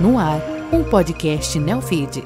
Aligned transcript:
No 0.00 0.18
ar, 0.18 0.40
um 0.72 0.82
podcast 0.82 1.58
Neofeed. 1.58 2.24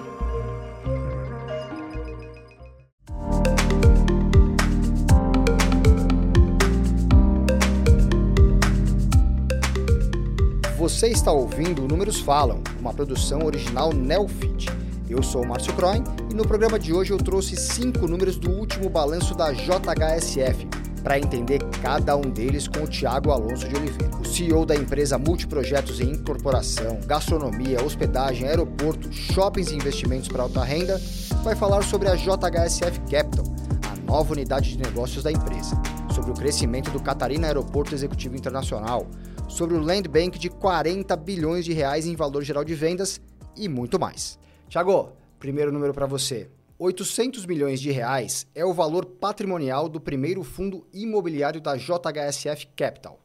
Você 10.78 11.08
está 11.08 11.32
ouvindo 11.32 11.88
Números 11.88 12.20
Falam, 12.20 12.62
uma 12.78 12.94
produção 12.94 13.44
original 13.44 13.92
Neofeed. 13.92 14.66
Eu 15.10 15.20
sou 15.20 15.44
Márcio 15.44 15.74
Croin 15.74 16.04
e 16.30 16.34
no 16.34 16.46
programa 16.46 16.78
de 16.78 16.92
hoje 16.92 17.12
eu 17.12 17.18
trouxe 17.18 17.56
cinco 17.56 18.06
números 18.06 18.36
do 18.36 18.52
último 18.52 18.88
balanço 18.88 19.34
da 19.34 19.52
JHSF, 19.52 20.68
para 21.04 21.18
entender 21.18 21.62
cada 21.82 22.16
um 22.16 22.22
deles 22.22 22.66
com 22.66 22.82
o 22.82 22.88
Tiago 22.88 23.30
Alonso 23.30 23.68
de 23.68 23.76
Oliveira. 23.76 24.16
O 24.16 24.24
CEO 24.24 24.64
da 24.64 24.74
empresa 24.74 25.18
Multiprojetos 25.18 26.00
em 26.00 26.12
Incorporação, 26.12 26.98
Gastronomia, 27.06 27.84
Hospedagem, 27.84 28.48
Aeroporto, 28.48 29.12
Shoppings 29.12 29.70
e 29.70 29.76
Investimentos 29.76 30.28
para 30.28 30.42
Alta 30.42 30.64
Renda, 30.64 30.98
vai 31.44 31.54
falar 31.54 31.84
sobre 31.84 32.08
a 32.08 32.16
JHSF 32.16 33.00
Capital, 33.00 33.44
a 33.92 34.10
nova 34.10 34.32
unidade 34.32 34.70
de 34.70 34.78
negócios 34.78 35.22
da 35.22 35.30
empresa, 35.30 35.80
sobre 36.14 36.30
o 36.30 36.34
crescimento 36.34 36.90
do 36.90 37.02
Catarina 37.02 37.48
Aeroporto 37.48 37.94
Executivo 37.94 38.34
Internacional, 38.34 39.06
sobre 39.46 39.76
o 39.76 39.80
Land 39.80 40.08
Bank 40.08 40.38
de 40.38 40.48
40 40.48 41.14
bilhões 41.16 41.66
de 41.66 41.74
reais 41.74 42.06
em 42.06 42.16
valor 42.16 42.42
geral 42.42 42.64
de 42.64 42.74
vendas 42.74 43.20
e 43.54 43.68
muito 43.68 44.00
mais. 44.00 44.38
Tiago, 44.70 45.12
primeiro 45.38 45.70
número 45.70 45.92
para 45.92 46.06
você. 46.06 46.48
800 46.84 47.46
milhões 47.46 47.80
de 47.80 47.90
reais 47.90 48.46
é 48.54 48.62
o 48.62 48.74
valor 48.74 49.06
patrimonial 49.06 49.88
do 49.88 49.98
primeiro 49.98 50.42
fundo 50.42 50.86
imobiliário 50.92 51.58
da 51.58 51.76
JHSF 51.76 52.66
Capital. 52.76 53.18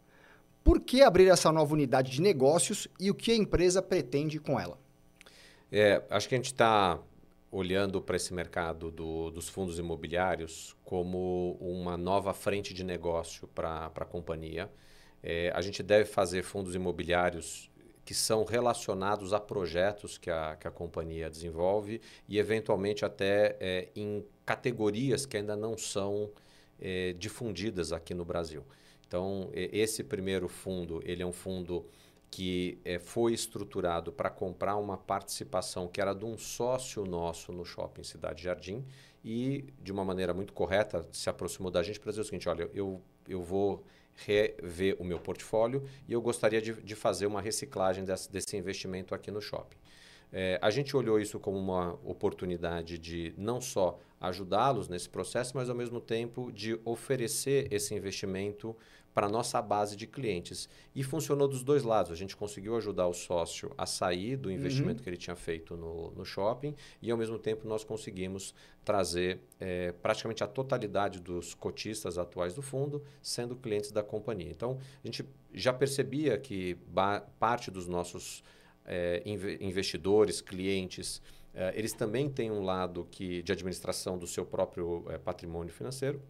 Por 0.64 0.80
que 0.80 1.02
abrir 1.02 1.28
essa 1.28 1.52
nova 1.52 1.74
unidade 1.74 2.10
de 2.10 2.22
negócios 2.22 2.88
e 2.98 3.12
o 3.12 3.14
que 3.16 3.32
a 3.32 3.36
empresa 3.36 3.82
pretende 3.82 4.40
com 4.40 4.58
ela? 4.58 4.80
É, 5.70 6.02
acho 6.10 6.30
que 6.30 6.36
a 6.36 6.38
gente 6.38 6.46
está 6.46 7.00
olhando 7.52 8.02
para 8.02 8.16
esse 8.16 8.34
mercado 8.34 8.92
do, 8.92 9.30
dos 9.30 9.50
fundos 9.50 9.78
imobiliários 9.78 10.74
como 10.86 11.58
uma 11.60 11.98
nova 11.98 12.34
frente 12.34 12.74
de 12.74 12.86
negócio 12.86 13.46
para 13.50 13.92
a 13.94 14.06
companhia. 14.06 14.72
É, 15.22 15.52
a 15.54 15.60
gente 15.60 15.84
deve 15.84 16.06
fazer 16.06 16.44
fundos 16.44 16.76
imobiliários 16.76 17.69
que 18.10 18.16
são 18.16 18.44
relacionados 18.44 19.34
a 19.34 19.40
projetos 19.40 20.18
que 20.18 20.32
a, 20.32 20.56
que 20.56 20.68
a 20.68 20.72
companhia 20.72 21.30
desenvolve 21.30 22.02
e, 22.28 22.40
eventualmente, 22.40 23.06
até 23.06 23.56
é, 23.60 23.90
em 23.96 24.26
categorias 24.44 25.28
que 25.28 25.38
ainda 25.38 25.56
não 25.56 25.78
são 25.78 26.32
é, 26.82 27.14
difundidas 27.14 27.94
aqui 27.94 28.16
no 28.16 28.26
Brasil. 28.26 28.66
Então, 29.08 29.52
esse 29.54 30.04
primeiro 30.04 30.48
fundo, 30.48 31.04
ele 31.06 31.22
é 31.22 31.26
um 31.26 31.32
fundo 31.32 31.86
que 32.32 32.80
é, 32.84 32.98
foi 32.98 33.32
estruturado 33.32 34.12
para 34.12 34.32
comprar 34.32 34.76
uma 34.78 34.98
participação 34.98 35.88
que 35.88 36.02
era 36.02 36.16
de 36.16 36.26
um 36.26 36.36
sócio 36.36 37.06
nosso 37.06 37.52
no 37.52 37.64
Shopping 37.64 38.02
Cidade 38.02 38.42
Jardim 38.42 38.84
e, 39.24 39.66
de 39.80 39.92
uma 39.92 40.04
maneira 40.04 40.34
muito 40.34 40.52
correta, 40.52 41.08
se 41.12 41.30
aproximou 41.30 41.70
da 41.70 41.84
gente 41.84 42.00
para 42.00 42.10
dizer 42.10 42.22
o 42.22 42.26
seguinte, 42.26 42.50
olha, 42.50 42.72
eu, 42.74 43.00
eu 43.28 43.44
vou 43.44 43.84
rever 44.26 44.96
o 45.00 45.04
meu 45.04 45.20
portfólio 45.20 45.84
e 46.08 46.14
eu 46.14 46.22
gostaria 46.22 46.62
de, 46.62 46.74
de 46.74 46.96
fazer 46.96 47.26
uma 47.26 47.42
reciclagem 47.42 48.04
desse, 48.04 48.32
desse 48.32 48.58
investimento 48.58 49.14
aqui 49.16 49.32
no 49.32 49.42
shopping. 49.42 49.78
É, 50.32 50.60
a 50.62 50.70
gente 50.70 50.96
olhou 50.96 51.20
isso 51.20 51.40
como 51.40 51.58
uma 51.58 51.94
oportunidade 52.04 52.98
de 52.98 53.34
não 53.38 53.60
só 53.60 54.00
ajudá-los 54.20 54.88
nesse 54.88 55.10
processo, 55.10 55.56
mas 55.56 55.70
ao 55.70 55.76
mesmo 55.76 56.02
tempo 56.02 56.52
de 56.52 56.80
oferecer 56.84 57.72
esse 57.72 57.94
investimento 57.96 58.76
para 59.14 59.28
a 59.28 59.30
nossa 59.30 59.62
base 59.62 59.96
de 59.96 60.08
clientes. 60.08 60.70
E 60.96 61.04
funcionou 61.04 61.48
dos 61.48 61.64
dois 61.64 61.84
lados. 61.84 62.12
A 62.12 62.16
gente 62.16 62.36
conseguiu 62.36 62.76
ajudar 62.78 63.08
o 63.08 63.14
sócio 63.14 63.72
a 63.78 63.86
sair 63.86 64.38
do 64.38 64.52
investimento 64.52 65.00
uhum. 65.00 65.04
que 65.04 65.10
ele 65.10 65.18
tinha 65.18 65.36
feito 65.36 65.76
no, 65.76 66.12
no 66.12 66.24
shopping 66.24 66.76
e, 67.02 67.12
ao 67.12 67.18
mesmo 67.18 67.38
tempo, 67.38 67.68
nós 67.68 67.84
conseguimos 67.84 68.54
trazer 68.86 69.42
é, 69.60 69.92
praticamente 69.92 70.44
a 70.44 70.48
totalidade 70.48 71.20
dos 71.20 71.54
cotistas 71.54 72.18
atuais 72.18 72.54
do 72.54 72.62
fundo 72.62 73.04
sendo 73.22 73.56
clientes 73.56 73.92
da 73.92 74.04
companhia. 74.04 74.50
Então, 74.50 74.80
a 75.04 75.08
gente 75.08 75.26
já 75.54 75.74
percebia 75.74 76.38
que 76.38 76.78
parte 77.40 77.70
dos 77.70 77.88
nossos 77.88 78.44
é, 78.86 79.22
investidores, 79.60 80.42
clientes, 80.42 81.22
é, 81.54 81.74
eles 81.78 81.94
também 81.94 82.30
têm 82.30 82.52
um 82.52 82.64
lado 82.64 83.08
que, 83.10 83.42
de 83.42 83.52
administração 83.52 84.18
do 84.18 84.28
seu 84.28 84.46
próprio 84.46 85.06
é, 85.10 85.18
patrimônio 85.18 85.74
financeiro 85.74 86.22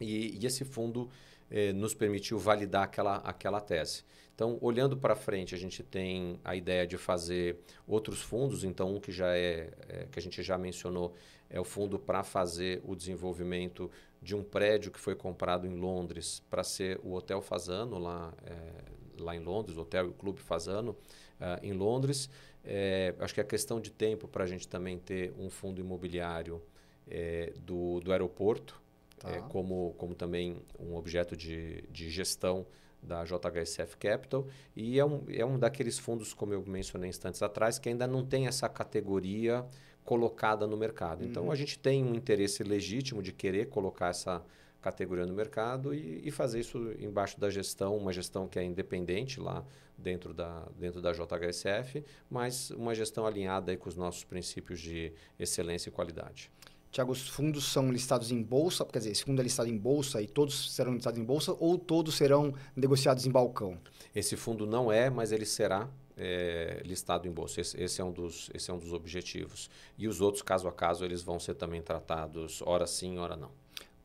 e, 0.00 0.38
e 0.38 0.46
esse 0.46 0.64
fundo 0.64 1.08
eh, 1.50 1.72
nos 1.72 1.94
permitiu 1.94 2.38
validar 2.38 2.82
aquela, 2.82 3.16
aquela 3.18 3.60
tese. 3.60 4.02
Então, 4.34 4.58
olhando 4.60 4.96
para 4.96 5.14
frente, 5.14 5.54
a 5.54 5.58
gente 5.58 5.82
tem 5.84 6.40
a 6.42 6.56
ideia 6.56 6.86
de 6.86 6.96
fazer 6.96 7.60
outros 7.86 8.20
fundos. 8.20 8.64
Então, 8.64 8.96
um 8.96 9.00
que 9.00 9.12
já 9.12 9.36
é, 9.36 9.70
é 9.88 10.08
que 10.10 10.18
a 10.18 10.22
gente 10.22 10.42
já 10.42 10.58
mencionou 10.58 11.14
é 11.48 11.60
o 11.60 11.64
fundo 11.64 11.98
para 11.98 12.24
fazer 12.24 12.82
o 12.84 12.96
desenvolvimento 12.96 13.88
de 14.20 14.34
um 14.34 14.42
prédio 14.42 14.90
que 14.90 14.98
foi 14.98 15.14
comprado 15.14 15.66
em 15.66 15.76
Londres 15.76 16.42
para 16.50 16.64
ser 16.64 16.98
o 17.04 17.12
Hotel 17.12 17.40
Fazano 17.40 17.98
lá, 17.98 18.34
é, 18.44 19.22
lá 19.22 19.36
em 19.36 19.40
Londres, 19.40 19.76
o 19.76 19.82
Hotel 19.82 20.06
e 20.06 20.08
o 20.08 20.14
Clube 20.14 20.40
Fazano 20.40 20.96
uh, 21.40 21.62
em 21.62 21.72
Londres. 21.72 22.28
É, 22.64 23.14
acho 23.18 23.34
que 23.34 23.40
é 23.40 23.44
questão 23.44 23.80
de 23.80 23.90
tempo 23.90 24.26
para 24.26 24.44
a 24.44 24.46
gente 24.46 24.66
também 24.66 24.98
ter 24.98 25.34
um 25.38 25.50
fundo 25.50 25.80
imobiliário 25.80 26.62
é, 27.08 27.52
do, 27.56 28.00
do 28.00 28.10
aeroporto 28.10 28.80
tá. 29.18 29.30
é, 29.30 29.40
como, 29.42 29.94
como 29.98 30.14
também 30.14 30.62
um 30.78 30.96
objeto 30.96 31.36
de, 31.36 31.82
de 31.90 32.08
gestão 32.10 32.66
da 33.02 33.22
JHSF 33.22 33.96
Capital 33.98 34.46
e 34.74 34.98
é 34.98 35.04
um, 35.04 35.24
é 35.28 35.44
um 35.44 35.58
daqueles 35.58 35.98
fundos, 35.98 36.32
como 36.32 36.54
eu 36.54 36.64
mencionei 36.66 37.10
instantes 37.10 37.42
atrás, 37.42 37.78
que 37.78 37.88
ainda 37.88 38.06
não 38.06 38.24
tem 38.24 38.46
essa 38.46 38.68
categoria 38.68 39.64
colocada 40.04 40.66
no 40.66 40.76
mercado. 40.76 41.24
Então, 41.24 41.44
uhum. 41.44 41.48
Então, 41.48 41.52
a 41.52 41.54
gente 41.56 41.78
tem 41.78 42.04
um 42.04 42.14
interesse 42.14 42.62
legítimo 42.62 43.22
de 43.22 43.32
querer 43.32 43.68
colocar 43.68 44.08
essa 44.08 44.42
categoria 44.84 45.24
no 45.24 45.32
mercado 45.32 45.94
e, 45.94 46.20
e, 46.28 46.30
fazer 46.30 46.60
isso 46.60 46.92
embaixo 46.98 47.40
da 47.40 47.48
gestão, 47.48 47.96
uma 47.96 48.12
gestão 48.12 48.46
que 48.46 48.58
é 48.58 48.62
independente 48.62 49.40
lá 49.40 49.64
dentro 49.96 50.34
da, 50.34 50.68
dentro 50.78 51.00
da 51.00 51.10
JHSF, 51.10 52.04
mas 52.28 52.70
uma 52.70 52.94
gestão 52.94 53.26
alinhada 53.26 53.74
com 53.78 53.88
os 53.88 53.96
nossos 53.96 54.24
princípios 54.24 54.78
de 54.78 55.10
excelência 55.38 55.88
e 55.88 55.92
qualidade. 55.92 56.50
Tiago, 56.90 57.12
os 57.12 57.26
fundos 57.26 57.64
são 57.64 57.90
listados 57.90 58.30
em 58.30 58.42
bolsa, 58.42 58.84
quer 58.84 58.98
dizer, 58.98 59.12
esse 59.12 59.24
fundo 59.24 59.40
é 59.40 59.42
listado 59.42 59.70
em 59.70 59.76
bolsa 59.76 60.20
e 60.20 60.28
todos 60.28 60.74
serão 60.74 60.92
listados 60.92 61.18
em 61.18 61.24
bolsa 61.24 61.56
ou 61.58 61.78
todos 61.78 62.14
serão 62.14 62.52
negociados 62.76 63.24
em 63.24 63.30
balcão? 63.30 63.80
Esse 64.14 64.36
fundo 64.36 64.66
não 64.66 64.92
é, 64.92 65.08
mas 65.08 65.32
ele 65.32 65.46
será 65.46 65.88
é, 66.14 66.82
listado 66.84 67.26
em 67.26 67.32
bolsa. 67.32 67.62
Esse, 67.62 67.82
esse, 67.82 68.00
é 68.02 68.04
um 68.04 68.12
dos, 68.12 68.50
esse 68.52 68.70
é 68.70 68.74
um 68.74 68.78
dos 68.78 68.92
objetivos. 68.92 69.70
E 69.98 70.06
os 70.06 70.20
outros, 70.20 70.42
caso 70.42 70.68
a 70.68 70.72
caso, 70.72 71.04
eles 71.04 71.22
vão 71.22 71.40
ser 71.40 71.54
também 71.54 71.80
tratados, 71.80 72.62
ora 72.66 72.86
sim, 72.86 73.16
ora 73.18 73.34
não 73.34 73.50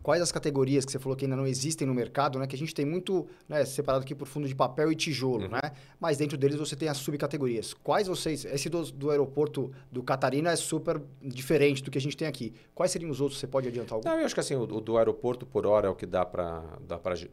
quais 0.02 0.22
as 0.22 0.32
categorias 0.32 0.86
que 0.86 0.92
você 0.92 1.00
falou 1.00 1.16
que 1.16 1.26
ainda 1.26 1.36
não 1.36 1.46
existem 1.46 1.86
no 1.86 1.94
mercado, 1.94 2.40
né? 2.40 2.48
Que 2.48 2.56
a 2.56 2.60
gente 2.60 2.74
tem 2.74 2.86
muito 2.86 3.28
né, 3.48 3.66
separado 3.66 4.04
aqui 4.04 4.16
por 4.16 4.28
fundo 4.28 4.48
de 4.48 4.56
papel 4.56 4.92
e 4.92 4.96
tijolo, 4.96 5.44
uhum. 5.44 5.50
né? 5.50 5.62
Mas 6.00 6.18
dentro 6.18 6.38
deles 6.38 6.58
você 6.58 6.76
tem 6.76 6.88
as 6.88 6.98
subcategorias. 6.98 7.74
Quais 7.74 8.08
vocês... 8.08 8.46
Esse 8.46 8.70
do, 8.70 8.84
do 8.92 9.10
aeroporto 9.10 9.72
do 9.92 10.02
Catarina 10.02 10.52
é 10.52 10.56
super 10.56 11.02
diferente 11.22 11.84
do 11.84 11.92
que 11.92 11.98
a 11.98 12.02
gente 12.02 12.16
tem 12.16 12.28
aqui. 12.28 12.54
Quais 12.74 12.92
seriam 12.92 13.12
os 13.12 13.20
outros? 13.20 13.40
Você 13.40 13.48
pode 13.48 13.68
adiantar 13.68 13.96
algum? 13.96 14.10
Não, 14.10 14.20
eu 14.20 14.26
acho 14.26 14.34
que 14.34 14.40
assim, 14.40 14.56
o, 14.56 14.64
o 14.64 14.82
do 14.82 14.98
aeroporto 14.98 15.46
por 15.46 15.66
hora 15.66 15.88
é 15.88 15.90
o 15.90 15.96
que 15.96 16.06
dá 16.06 16.26
para 16.26 16.64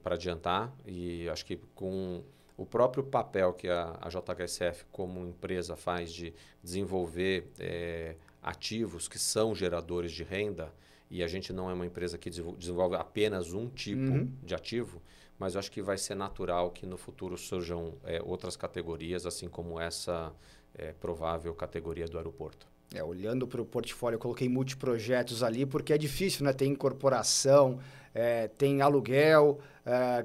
adiantar. 0.05 0.73
E 0.85 1.29
acho 1.29 1.47
que 1.47 1.61
com 1.75 2.23
o 2.57 2.67
próprio 2.67 3.05
papel 3.05 3.53
que 3.53 3.69
a, 3.69 3.97
a 4.01 4.09
JHSF 4.09 4.87
como 4.91 5.25
empresa 5.25 5.77
faz 5.77 6.13
de 6.13 6.35
desenvolver 6.63 7.51
é, 7.59 8.17
ativos 8.43 9.09
que 9.09 9.19
são 9.19 9.55
geradores 9.55 10.11
de 10.11 10.25
renda 10.25 10.73
e 11.11 11.23
a 11.23 11.29
gente 11.29 11.53
não 11.53 11.71
é 11.71 11.75
uma 11.75 11.87
empresa 11.87 12.19
que 12.19 12.29
desenvolve 12.31 12.97
apenas 12.97 13.53
um 13.53 13.69
tipo 13.69 14.01
uhum. 14.01 14.33
de 14.43 14.55
ativo, 14.55 15.01
mas 15.39 15.55
eu 15.55 15.59
acho 15.59 15.71
que 15.71 15.83
vai 15.83 15.99
ser 15.99 16.15
natural 16.15 16.71
que 16.71 16.87
no 16.87 16.97
futuro 16.97 17.37
surjam 17.37 17.95
é, 18.05 18.21
outras 18.23 18.57
categorias, 18.57 19.27
assim 19.27 19.49
como 19.49 19.79
essa 19.79 20.33
é, 20.75 20.93
provável 20.93 21.55
categoria 21.55 22.07
do 22.07 22.17
aeroporto. 22.17 22.67
É, 22.95 23.03
olhando 23.03 23.47
para 23.47 23.61
o 23.61 23.65
portfólio, 23.65 24.17
eu 24.17 24.21
coloquei 24.21 24.49
multiprojetos 24.49 25.43
ali, 25.43 25.67
porque 25.67 25.93
é 25.93 25.99
difícil, 25.99 26.45
né? 26.45 26.53
Tem 26.53 26.71
incorporação, 26.71 27.81
é, 28.15 28.49
tem 28.49 28.81
aluguel, 28.81 29.59
é, 29.85 30.25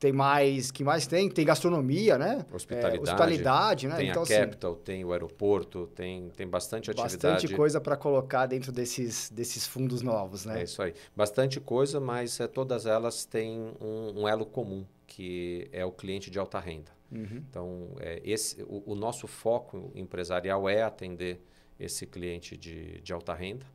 tem 0.00 0.12
mais, 0.12 0.70
que 0.70 0.82
mais 0.82 1.06
tem? 1.06 1.28
Tem 1.28 1.44
gastronomia, 1.44 2.16
né? 2.16 2.46
Hospitalidade. 2.50 2.96
É, 2.96 3.00
hospitalidade, 3.02 3.86
né? 3.86 3.96
Tem 3.96 4.08
então, 4.08 4.22
a 4.22 4.24
assim, 4.24 4.34
Capital, 4.34 4.72
assim, 4.72 4.80
tem 4.82 5.04
o 5.04 5.12
aeroporto, 5.12 5.86
tem, 5.88 6.30
tem 6.30 6.48
bastante 6.48 6.90
atividade. 6.90 7.18
Bastante 7.18 7.54
coisa 7.54 7.78
para 7.78 7.98
colocar 7.98 8.46
dentro 8.46 8.72
desses, 8.72 9.28
desses 9.28 9.66
fundos 9.66 10.00
novos, 10.00 10.46
né? 10.46 10.60
É 10.60 10.64
isso 10.64 10.82
aí. 10.82 10.94
Bastante 11.14 11.60
coisa, 11.60 12.00
mas 12.00 12.40
é, 12.40 12.48
todas 12.48 12.86
elas 12.86 13.26
têm 13.26 13.60
um, 13.78 14.22
um, 14.22 14.26
elo 14.26 14.46
comum, 14.46 14.86
que 15.06 15.68
é 15.70 15.84
o 15.84 15.92
cliente 15.92 16.30
de 16.30 16.38
alta 16.38 16.58
renda. 16.58 16.90
Uhum. 17.12 17.44
Então, 17.50 17.88
é, 18.00 18.22
esse, 18.24 18.62
o, 18.62 18.82
o 18.86 18.94
nosso 18.94 19.26
foco 19.26 19.92
empresarial 19.94 20.66
é 20.66 20.82
atender 20.82 21.42
esse 21.78 22.06
cliente 22.06 22.56
de, 22.56 23.02
de 23.02 23.12
alta 23.12 23.34
renda. 23.34 23.66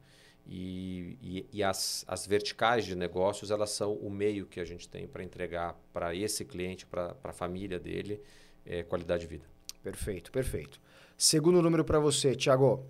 E, 0.47 1.18
e, 1.21 1.45
e, 1.53 1.63
as, 1.63 2.06
as 2.07 2.27
verticais 2.27 2.86
de 2.86 2.95
negócios, 2.95 3.50
elas 3.50 3.71
são 3.71 3.94
o 3.94 4.12
meio 4.12 4.45
que 4.45 4.59
a 4.59 4.65
gente 4.65 4.88
tem 4.88 5.07
para 5.07 5.24
entregar 5.24 5.75
para 5.92 6.13
esse 6.13 6.45
cliente, 6.45 6.86
para 6.86 7.15
a 7.24 7.31
família 7.31 7.80
dele, 7.80 8.21
é, 8.63 8.83
qualidade 8.83 9.21
de 9.21 9.27
vida. 9.27 9.45
Perfeito, 9.81 10.31
perfeito. 10.31 10.80
Segundo 11.18 11.62
número 11.62 11.83
para 11.83 12.00
você, 12.00 12.36
Thiago. 12.36 12.86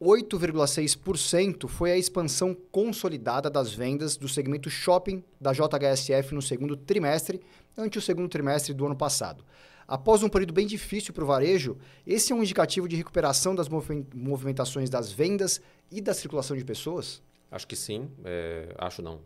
8,6% 0.00 1.68
foi 1.68 1.92
a 1.92 1.96
expansão 1.96 2.56
consolidada 2.72 3.50
das 3.50 3.74
vendas 3.74 4.16
do 4.16 4.26
segmento 4.26 4.70
shopping 4.70 5.22
da 5.38 5.52
JHSF 5.52 6.34
no 6.34 6.40
segundo 6.40 6.74
trimestre, 6.74 7.40
ante 7.76 7.98
o 7.98 8.00
segundo 8.00 8.26
trimestre 8.26 8.72
do 8.72 8.86
ano 8.86 8.96
passado. 8.96 9.44
Após 9.86 10.22
um 10.22 10.28
período 10.28 10.54
bem 10.54 10.66
difícil 10.66 11.12
para 11.12 11.24
o 11.24 11.26
varejo, 11.26 11.76
esse 12.06 12.32
é 12.32 12.34
um 12.34 12.42
indicativo 12.42 12.88
de 12.88 12.96
recuperação 12.96 13.54
das 13.54 13.68
movimentações 13.68 14.88
das 14.88 15.12
vendas 15.12 15.60
e 15.90 16.00
da 16.00 16.14
circulação 16.14 16.56
de 16.56 16.64
pessoas? 16.64 17.22
Acho 17.50 17.66
que 17.66 17.76
sim, 17.76 18.10
é, 18.24 18.74
acho 18.78 19.02
não. 19.02 19.20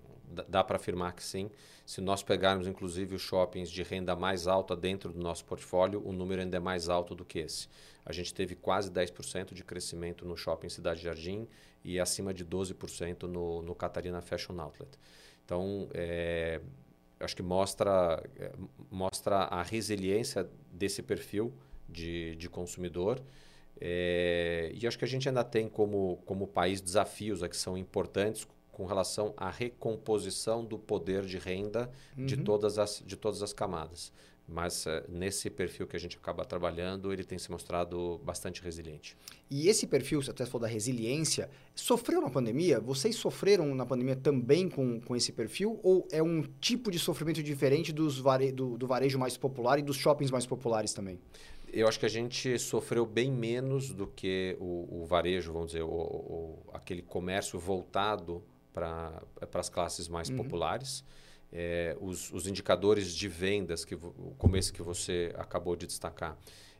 Dá 0.48 0.64
para 0.64 0.76
afirmar 0.76 1.12
que 1.12 1.22
sim. 1.22 1.50
Se 1.86 2.00
nós 2.00 2.22
pegarmos, 2.22 2.66
inclusive, 2.66 3.14
os 3.14 3.22
shoppings 3.22 3.70
de 3.70 3.82
renda 3.82 4.16
mais 4.16 4.46
alta 4.46 4.74
dentro 4.74 5.12
do 5.12 5.20
nosso 5.20 5.44
portfólio, 5.44 6.02
o 6.04 6.12
número 6.12 6.40
ainda 6.40 6.56
é 6.56 6.60
mais 6.60 6.88
alto 6.88 7.14
do 7.14 7.24
que 7.24 7.40
esse. 7.40 7.68
A 8.04 8.12
gente 8.12 8.34
teve 8.34 8.54
quase 8.54 8.90
10% 8.90 9.54
de 9.54 9.62
crescimento 9.62 10.24
no 10.24 10.36
shopping 10.36 10.68
Cidade 10.68 11.02
Jardim 11.02 11.46
e 11.84 12.00
acima 12.00 12.32
de 12.32 12.44
12% 12.44 13.24
no, 13.24 13.62
no 13.62 13.74
Catarina 13.74 14.20
Fashion 14.20 14.58
Outlet. 14.58 14.98
Então, 15.44 15.88
é, 15.92 16.60
acho 17.20 17.36
que 17.36 17.42
mostra, 17.42 18.22
é, 18.36 18.52
mostra 18.90 19.36
a 19.44 19.62
resiliência 19.62 20.48
desse 20.72 21.02
perfil 21.02 21.52
de, 21.88 22.34
de 22.36 22.48
consumidor. 22.48 23.22
É, 23.80 24.70
e 24.74 24.86
acho 24.86 24.98
que 24.98 25.04
a 25.04 25.08
gente 25.08 25.28
ainda 25.28 25.44
tem 25.44 25.68
como, 25.68 26.18
como 26.24 26.46
país 26.46 26.80
desafios 26.80 27.40
que 27.46 27.56
são 27.56 27.76
importantes 27.76 28.46
com 28.70 28.86
relação 28.86 29.32
à 29.36 29.50
recomposição 29.50 30.64
do 30.64 30.78
poder 30.78 31.24
de 31.24 31.38
renda 31.38 31.90
uhum. 32.16 32.26
de, 32.26 32.36
todas 32.36 32.78
as, 32.78 33.02
de 33.04 33.16
todas 33.16 33.42
as 33.42 33.52
camadas. 33.52 34.12
Mas 34.46 34.84
uh, 34.84 35.02
nesse 35.08 35.48
perfil 35.48 35.86
que 35.86 35.96
a 35.96 35.98
gente 35.98 36.18
acaba 36.18 36.44
trabalhando, 36.44 37.12
ele 37.12 37.24
tem 37.24 37.38
se 37.38 37.50
mostrado 37.50 38.20
bastante 38.22 38.60
resiliente. 38.62 39.16
E 39.50 39.68
esse 39.68 39.86
perfil, 39.86 40.20
você 40.20 40.30
até 40.30 40.44
falou 40.44 40.62
da 40.62 40.68
resiliência, 40.68 41.48
sofreu 41.74 42.20
na 42.20 42.28
pandemia? 42.28 42.78
Vocês 42.78 43.16
sofreram 43.16 43.74
na 43.74 43.86
pandemia 43.86 44.16
também 44.16 44.68
com, 44.68 45.00
com 45.00 45.16
esse 45.16 45.32
perfil? 45.32 45.80
Ou 45.82 46.06
é 46.12 46.22
um 46.22 46.42
tipo 46.60 46.90
de 46.90 46.98
sofrimento 46.98 47.42
diferente 47.42 47.90
dos 47.90 48.18
vare, 48.18 48.52
do, 48.52 48.76
do 48.76 48.86
varejo 48.86 49.18
mais 49.18 49.36
popular 49.36 49.78
e 49.78 49.82
dos 49.82 49.96
shoppings 49.96 50.30
mais 50.30 50.44
populares 50.44 50.92
também? 50.92 51.18
Eu 51.74 51.88
acho 51.88 51.98
que 51.98 52.06
a 52.06 52.10
gente 52.10 52.56
sofreu 52.58 53.04
bem 53.04 53.32
menos 53.32 53.92
do 53.92 54.06
que 54.06 54.56
o, 54.60 55.02
o 55.02 55.04
varejo, 55.04 55.52
vamos 55.52 55.72
dizer, 55.72 55.82
o, 55.82 55.88
o, 55.88 56.70
aquele 56.72 57.02
comércio 57.02 57.58
voltado 57.58 58.44
para 58.72 59.20
as 59.52 59.68
classes 59.68 60.08
mais 60.08 60.28
uhum. 60.28 60.36
populares. 60.36 61.04
É, 61.52 61.96
os, 62.00 62.32
os, 62.32 62.46
indicadores 62.46 63.12
de 63.12 63.28
vendas, 63.28 63.84
que 63.84 63.96
como 64.38 64.56
esse 64.56 64.72
que 64.72 64.82
você 64.82 65.32
acabou 65.36 65.74
de 65.74 65.86
destacar, 65.86 66.38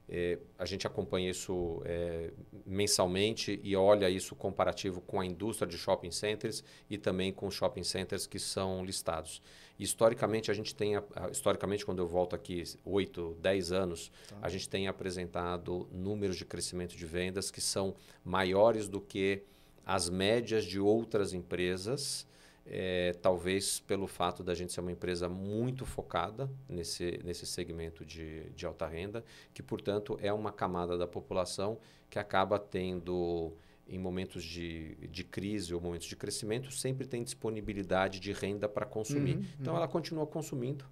é, 0.08 0.38
a 0.58 0.64
gente 0.64 0.87
acompanha 0.87 1.31
isso 1.31 1.82
é, 1.85 2.32
mensalmente 2.67 3.58
e 3.62 3.75
olha 3.75 4.08
isso 4.08 4.37
comparativo 4.37 5.00
com 5.00 5.20
a 5.20 5.26
indústria 5.26 5.67
de 5.67 5.79
shopping 5.79 6.11
centers 6.11 6.62
e 6.91 6.99
também 6.99 7.32
com 7.32 7.50
shopping 7.50 7.85
centers 7.85 8.26
que 8.26 8.38
são 8.38 8.85
listados. 8.85 9.41
Historicamente, 9.79 10.50
a 10.50 10.55
gente 10.55 10.75
tem, 10.75 10.93
historicamente, 11.31 11.85
quando 11.85 11.99
eu 11.99 12.06
volto 12.06 12.37
aqui 12.37 12.62
8, 12.85 13.37
10 13.41 13.73
anos, 13.73 14.12
tá. 14.29 14.37
a 14.41 14.49
gente 14.49 14.69
tem 14.69 14.87
apresentado 14.87 15.88
números 15.91 16.37
de 16.37 16.44
crescimento 16.44 16.97
de 16.97 17.06
vendas 17.06 17.50
que 17.50 17.61
são 17.61 17.94
maiores 18.25 18.88
do 18.88 19.00
que 19.00 19.43
as 19.85 20.09
médias 20.09 20.65
de 20.65 20.81
outras 20.81 21.32
empresas, 21.32 22.26
é, 22.67 23.12
talvez 23.21 23.81
pelo 23.81 24.06
fato 24.06 24.43
da 24.43 24.55
gente 24.55 24.73
ser 24.73 24.81
uma 24.81 24.93
empresa 24.93 25.29
muito 25.29 25.85
focada 25.85 26.50
nesse, 26.69 27.20
nesse 27.23 27.47
segmento 27.47 28.05
de, 28.05 28.50
de 28.50 28.65
alta 28.65 28.87
renda, 28.87 29.23
que, 29.53 29.62
portanto, 29.62 30.19
é 30.23 30.32
uma 30.32 30.50
camada 30.50 30.97
da 30.97 31.06
população 31.06 31.79
que 32.09 32.19
acaba 32.19 32.59
tendo, 32.59 33.53
em 33.88 33.98
momentos 33.98 34.42
de, 34.42 34.94
de 35.10 35.25
crise 35.25 35.75
ou 35.75 35.81
momentos 35.81 36.06
de 36.06 36.16
crescimento, 36.16 36.72
sempre 36.72 37.06
tem 37.06 37.22
disponibilidade 37.22 38.19
de 38.19 38.32
renda 38.32 38.69
para 38.69 38.86
consumir. 38.86 39.36
Uhum, 39.36 39.44
então, 39.60 39.72
uhum. 39.75 39.78
ela 39.78 39.88
continua 39.88 40.26
consumindo 40.26 40.84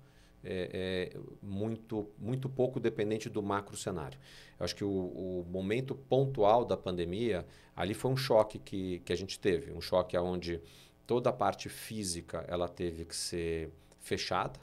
é, 0.44 1.10
é, 1.14 1.20
muito, 1.42 2.08
muito 2.18 2.48
pouco 2.48 2.80
dependente 2.80 3.28
do 3.28 3.42
macro 3.42 3.76
cenário. 3.76 4.18
Eu 4.58 4.64
acho 4.64 4.74
que 4.74 4.84
o, 4.84 4.88
o, 4.90 5.46
momento 5.50 5.94
pontual 5.94 6.64
da 6.64 6.76
pandemia, 6.76 7.46
ali 7.74 7.94
foi 7.94 8.10
um 8.10 8.16
choque 8.16 8.58
que, 8.58 9.00
que 9.00 9.12
a 9.12 9.16
gente 9.16 9.38
teve, 9.38 9.72
um 9.72 9.80
choque 9.80 10.16
onde 10.18 10.60
toda 11.06 11.30
a 11.30 11.32
parte 11.32 11.68
física 11.68 12.44
ela 12.48 12.68
teve 12.68 13.04
que 13.04 13.16
ser 13.16 13.70
fechada. 14.00 14.58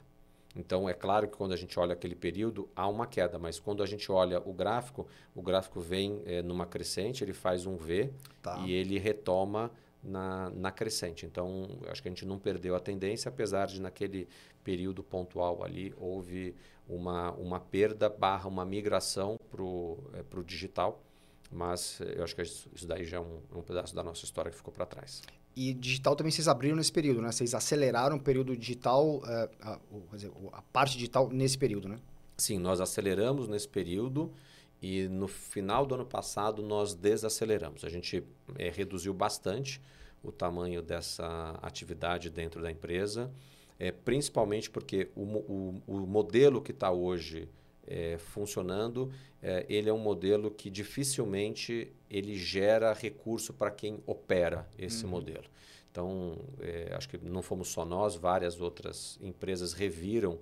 Então, 0.54 0.88
é 0.88 0.92
claro 0.92 1.28
que 1.28 1.36
quando 1.36 1.52
a 1.52 1.56
gente 1.56 1.78
olha 1.78 1.92
aquele 1.92 2.16
período, 2.16 2.68
há 2.74 2.88
uma 2.88 3.06
queda, 3.06 3.38
mas 3.38 3.60
quando 3.60 3.82
a 3.82 3.86
gente 3.86 4.10
olha 4.10 4.40
o 4.40 4.52
gráfico, 4.52 5.06
o 5.34 5.42
gráfico 5.42 5.80
vem 5.80 6.22
é, 6.26 6.42
numa 6.42 6.66
crescente, 6.66 7.22
ele 7.22 7.32
faz 7.32 7.66
um 7.66 7.76
V 7.76 8.12
tá. 8.42 8.58
e 8.66 8.72
ele 8.72 8.98
retoma 8.98 9.70
na, 10.02 10.50
na 10.50 10.72
crescente. 10.72 11.24
Então, 11.24 11.68
acho 11.88 12.02
que 12.02 12.08
a 12.08 12.10
gente 12.10 12.26
não 12.26 12.38
perdeu 12.38 12.74
a 12.74 12.80
tendência, 12.80 13.28
apesar 13.28 13.66
de 13.66 13.80
naquele 13.80 14.28
período 14.64 15.02
pontual 15.02 15.64
ali 15.64 15.94
houve 15.96 16.54
uma, 16.88 17.30
uma 17.32 17.60
perda 17.60 18.08
barra 18.08 18.48
uma 18.48 18.64
migração 18.64 19.38
para 19.50 19.62
o 19.62 19.98
é, 20.14 20.42
digital, 20.42 21.00
mas 21.50 22.00
eu 22.00 22.24
acho 22.24 22.34
que 22.34 22.42
isso 22.42 22.86
daí 22.86 23.04
já 23.04 23.18
é 23.18 23.20
um, 23.20 23.40
um 23.54 23.62
pedaço 23.62 23.94
da 23.94 24.02
nossa 24.02 24.24
história 24.24 24.50
que 24.50 24.56
ficou 24.56 24.72
para 24.72 24.86
trás. 24.86 25.22
E 25.56 25.74
digital 25.74 26.14
também 26.14 26.30
vocês 26.30 26.48
abriram 26.48 26.76
nesse 26.76 26.92
período, 26.92 27.20
né? 27.20 27.32
Vocês 27.32 27.54
aceleraram 27.54 28.16
o 28.16 28.20
período 28.20 28.56
digital, 28.56 29.18
uh, 29.18 29.22
a, 29.60 29.78
dizer, 30.12 30.30
a 30.52 30.62
parte 30.62 30.96
digital 30.96 31.28
nesse 31.30 31.58
período, 31.58 31.88
né? 31.88 31.98
Sim, 32.36 32.58
nós 32.58 32.80
aceleramos 32.80 33.48
nesse 33.48 33.68
período 33.68 34.32
e 34.80 35.08
no 35.08 35.28
final 35.28 35.84
do 35.84 35.94
ano 35.94 36.06
passado 36.06 36.62
nós 36.62 36.94
desaceleramos. 36.94 37.84
A 37.84 37.88
gente 37.88 38.24
é, 38.56 38.70
reduziu 38.70 39.12
bastante 39.12 39.80
o 40.22 40.32
tamanho 40.32 40.80
dessa 40.80 41.58
atividade 41.62 42.30
dentro 42.30 42.62
da 42.62 42.70
empresa, 42.70 43.30
é, 43.78 43.90
principalmente 43.90 44.70
porque 44.70 45.10
o, 45.14 45.22
o, 45.22 45.82
o 45.86 46.06
modelo 46.06 46.62
que 46.62 46.72
está 46.72 46.90
hoje 46.90 47.48
é, 47.86 48.18
funcionando, 48.18 49.12
é, 49.42 49.64
ele 49.68 49.88
é 49.88 49.92
um 49.92 49.98
modelo 49.98 50.50
que 50.50 50.70
dificilmente 50.70 51.92
ele 52.10 52.36
gera 52.36 52.92
recurso 52.92 53.52
para 53.52 53.70
quem 53.70 54.02
opera 54.06 54.68
esse 54.78 55.04
uhum. 55.04 55.10
modelo. 55.10 55.44
Então, 55.90 56.38
é, 56.60 56.92
acho 56.94 57.08
que 57.08 57.18
não 57.18 57.42
fomos 57.42 57.68
só 57.68 57.84
nós, 57.84 58.14
várias 58.14 58.60
outras 58.60 59.18
empresas 59.20 59.72
reviram 59.72 60.38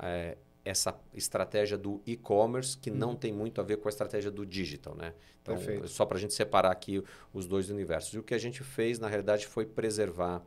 é, 0.00 0.36
essa 0.64 0.96
estratégia 1.12 1.76
do 1.76 2.00
e-commerce 2.06 2.78
que 2.78 2.90
não 2.90 3.10
uhum. 3.10 3.16
tem 3.16 3.32
muito 3.32 3.60
a 3.60 3.64
ver 3.64 3.78
com 3.78 3.88
a 3.88 3.90
estratégia 3.90 4.30
do 4.30 4.46
digital, 4.46 4.94
né? 4.94 5.12
Então, 5.42 5.56
Perfeito. 5.56 5.88
só 5.88 6.06
para 6.06 6.18
a 6.18 6.20
gente 6.20 6.34
separar 6.34 6.70
aqui 6.70 7.02
os 7.32 7.46
dois 7.46 7.68
universos. 7.68 8.14
E 8.14 8.18
o 8.18 8.22
que 8.22 8.32
a 8.32 8.38
gente 8.38 8.62
fez, 8.62 9.00
na 9.00 9.08
realidade, 9.08 9.44
foi 9.46 9.66
preservar 9.66 10.40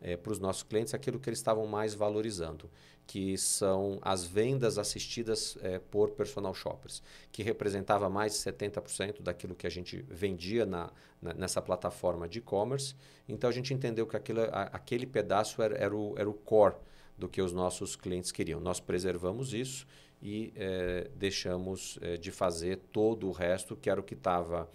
é, 0.00 0.16
para 0.16 0.32
os 0.32 0.38
nossos 0.38 0.62
clientes 0.62 0.94
aquilo 0.94 1.18
que 1.18 1.28
eles 1.28 1.40
estavam 1.40 1.66
mais 1.66 1.94
valorizando, 1.94 2.70
que 3.06 3.38
são 3.38 3.98
as 4.02 4.24
vendas 4.24 4.78
assistidas 4.78 5.56
é, 5.62 5.78
por 5.78 6.10
personal 6.10 6.52
shoppers, 6.52 7.02
que 7.30 7.42
representava 7.42 8.10
mais 8.10 8.32
de 8.32 8.38
70% 8.38 9.22
daquilo 9.22 9.54
que 9.54 9.66
a 9.66 9.70
gente 9.70 10.04
vendia 10.08 10.66
na, 10.66 10.90
na 11.22 11.32
nessa 11.34 11.62
plataforma 11.62 12.28
de 12.28 12.40
e-commerce. 12.40 12.94
Então, 13.28 13.48
a 13.48 13.52
gente 13.52 13.72
entendeu 13.72 14.06
que 14.06 14.16
aquilo, 14.16 14.40
a, 14.42 14.62
aquele 14.72 15.06
pedaço 15.06 15.62
era, 15.62 15.76
era, 15.76 15.94
o, 15.94 16.14
era 16.18 16.28
o 16.28 16.34
core 16.34 16.74
do 17.16 17.28
que 17.28 17.40
os 17.40 17.52
nossos 17.52 17.94
clientes 17.94 18.32
queriam. 18.32 18.60
Nós 18.60 18.80
preservamos 18.80 19.54
isso 19.54 19.86
e 20.20 20.52
é, 20.56 21.08
deixamos 21.14 21.98
é, 22.02 22.16
de 22.16 22.32
fazer 22.32 22.78
todo 22.92 23.28
o 23.28 23.32
resto, 23.32 23.76
que 23.76 23.88
era 23.88 24.00
o 24.00 24.02
que 24.02 24.14
estava 24.14 24.68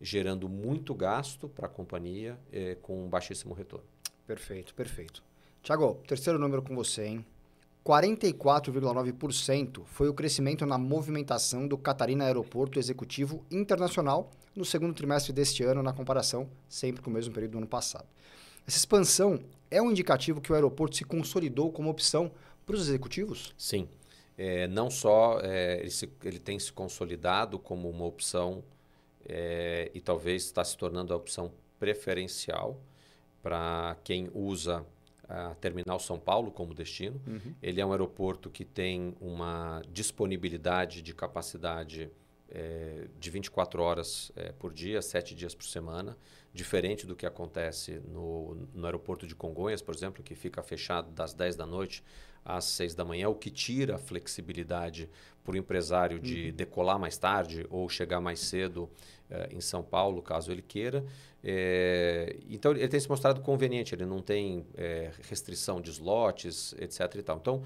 gerando 0.00 0.48
muito 0.48 0.94
gasto 0.94 1.48
para 1.48 1.66
a 1.66 1.68
companhia 1.70 2.38
é, 2.52 2.76
com 2.76 3.04
um 3.04 3.08
baixíssimo 3.08 3.54
retorno. 3.54 3.86
Perfeito, 4.26 4.74
perfeito. 4.74 5.22
Tiago, 5.62 6.02
terceiro 6.06 6.38
número 6.38 6.62
com 6.62 6.74
você, 6.74 7.06
hein? 7.06 7.26
44,9% 7.88 9.82
foi 9.86 10.10
o 10.10 10.14
crescimento 10.14 10.66
na 10.66 10.76
movimentação 10.76 11.66
do 11.66 11.78
Catarina 11.78 12.26
Aeroporto 12.26 12.78
Executivo 12.78 13.42
Internacional 13.50 14.30
no 14.54 14.62
segundo 14.62 14.92
trimestre 14.92 15.32
deste 15.32 15.62
ano, 15.62 15.82
na 15.82 15.94
comparação 15.94 16.50
sempre 16.68 17.00
com 17.00 17.08
o 17.08 17.12
mesmo 17.14 17.32
período 17.32 17.52
do 17.52 17.58
ano 17.58 17.66
passado. 17.66 18.04
Essa 18.66 18.76
expansão 18.76 19.40
é 19.70 19.80
um 19.80 19.90
indicativo 19.90 20.38
que 20.38 20.52
o 20.52 20.54
aeroporto 20.54 20.96
se 20.96 21.04
consolidou 21.04 21.72
como 21.72 21.88
opção 21.88 22.30
para 22.66 22.76
os 22.76 22.82
executivos? 22.82 23.54
Sim. 23.56 23.88
É, 24.36 24.68
não 24.68 24.90
só 24.90 25.40
é, 25.40 25.80
ele, 25.80 25.90
se, 25.90 26.12
ele, 26.22 26.38
tem 26.38 26.58
se 26.58 26.70
consolidado 26.70 27.58
como 27.58 27.88
uma 27.88 28.04
opção 28.04 28.62
é, 29.26 29.90
e 29.94 30.00
talvez 30.02 30.44
está 30.44 30.62
se 30.62 30.76
tornando 30.76 31.14
a 31.14 31.16
opção 31.16 31.50
preferencial 31.78 32.78
para 33.42 33.96
quem 34.04 34.28
usa 34.34 34.84
a 35.28 35.54
Terminal 35.56 36.00
São 36.00 36.18
Paulo 36.18 36.50
como 36.50 36.72
destino. 36.72 37.20
Uhum. 37.26 37.54
Ele 37.62 37.80
é 37.80 37.86
um 37.86 37.92
aeroporto 37.92 38.48
que 38.48 38.64
tem 38.64 39.14
uma 39.20 39.82
disponibilidade 39.92 41.02
de 41.02 41.14
capacidade 41.14 42.10
é, 42.50 43.08
de 43.18 43.30
24 43.30 43.82
horas 43.82 44.32
é, 44.34 44.52
por 44.52 44.72
dia, 44.72 45.02
7 45.02 45.34
dias 45.34 45.54
por 45.54 45.66
semana, 45.66 46.16
diferente 46.52 47.06
do 47.06 47.14
que 47.14 47.26
acontece 47.26 48.00
no, 48.08 48.54
no 48.72 48.86
aeroporto 48.86 49.26
de 49.26 49.34
Congonhas, 49.34 49.82
por 49.82 49.94
exemplo, 49.94 50.22
que 50.22 50.34
fica 50.34 50.62
fechado 50.62 51.10
das 51.10 51.34
10 51.34 51.56
da 51.56 51.66
noite 51.66 52.02
às 52.42 52.64
6 52.64 52.94
da 52.94 53.04
manhã, 53.04 53.28
o 53.28 53.34
que 53.34 53.50
tira 53.50 53.96
a 53.96 53.98
flexibilidade 53.98 55.10
para 55.44 55.52
o 55.52 55.56
empresário 55.56 56.18
de 56.18 56.46
uhum. 56.46 56.56
decolar 56.56 56.98
mais 56.98 57.18
tarde 57.18 57.66
ou 57.68 57.86
chegar 57.88 58.20
mais 58.20 58.40
cedo 58.40 58.88
eh, 59.30 59.48
em 59.52 59.60
São 59.60 59.82
Paulo, 59.82 60.22
caso 60.22 60.50
ele 60.50 60.62
queira. 60.62 61.04
É, 61.42 62.36
então, 62.48 62.72
ele 62.72 62.88
tem 62.88 62.98
se 62.98 63.08
mostrado 63.08 63.40
conveniente, 63.40 63.94
ele 63.94 64.06
não 64.06 64.20
tem 64.20 64.66
é, 64.76 65.10
restrição 65.28 65.80
de 65.80 65.90
slots, 65.90 66.74
etc. 66.78 67.14
E 67.16 67.22
tal. 67.22 67.36
Então, 67.36 67.62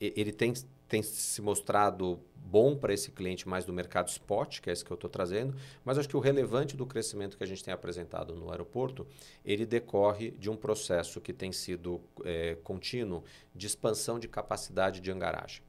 ele 0.00 0.32
tem, 0.32 0.52
tem 0.88 1.02
se 1.02 1.40
mostrado 1.42 2.20
bom 2.44 2.76
para 2.76 2.92
esse 2.92 3.10
cliente 3.10 3.48
mais 3.48 3.64
do 3.64 3.72
mercado 3.72 4.08
spot, 4.08 4.60
que 4.60 4.68
é 4.68 4.72
esse 4.72 4.84
que 4.84 4.90
eu 4.90 4.96
estou 4.96 5.08
trazendo, 5.08 5.56
mas 5.84 5.98
acho 5.98 6.08
que 6.08 6.16
o 6.16 6.20
relevante 6.20 6.76
do 6.76 6.86
crescimento 6.86 7.36
que 7.36 7.42
a 7.42 7.46
gente 7.46 7.64
tem 7.64 7.72
apresentado 7.72 8.34
no 8.36 8.50
aeroporto, 8.50 9.06
ele 9.44 9.64
decorre 9.64 10.30
de 10.32 10.50
um 10.50 10.56
processo 10.56 11.20
que 11.20 11.32
tem 11.32 11.50
sido 11.50 12.00
é, 12.24 12.56
contínuo 12.62 13.24
de 13.54 13.66
expansão 13.66 14.18
de 14.18 14.28
capacidade 14.28 15.00
de 15.00 15.10
hangaragem. 15.10 15.62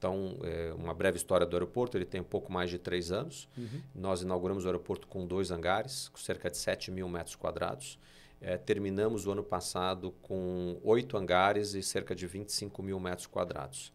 Então, 0.00 0.38
é, 0.44 0.72
uma 0.72 0.94
breve 0.94 1.18
história 1.18 1.46
do 1.46 1.54
aeroporto, 1.54 1.94
ele 1.94 2.06
tem 2.06 2.22
um 2.22 2.24
pouco 2.24 2.50
mais 2.50 2.70
de 2.70 2.78
três 2.78 3.12
anos. 3.12 3.46
Uhum. 3.54 3.82
Nós 3.94 4.22
inauguramos 4.22 4.64
o 4.64 4.66
aeroporto 4.66 5.06
com 5.06 5.26
dois 5.26 5.50
hangares, 5.50 6.08
com 6.08 6.16
cerca 6.16 6.50
de 6.50 6.56
7 6.56 6.90
mil 6.90 7.06
metros 7.06 7.36
quadrados. 7.36 7.98
É, 8.40 8.56
terminamos 8.56 9.26
o 9.26 9.32
ano 9.32 9.44
passado 9.44 10.14
com 10.22 10.80
oito 10.82 11.18
hangares 11.18 11.74
e 11.74 11.82
cerca 11.82 12.14
de 12.14 12.26
25 12.26 12.82
mil 12.82 12.98
metros 12.98 13.26
quadrados. 13.26 13.92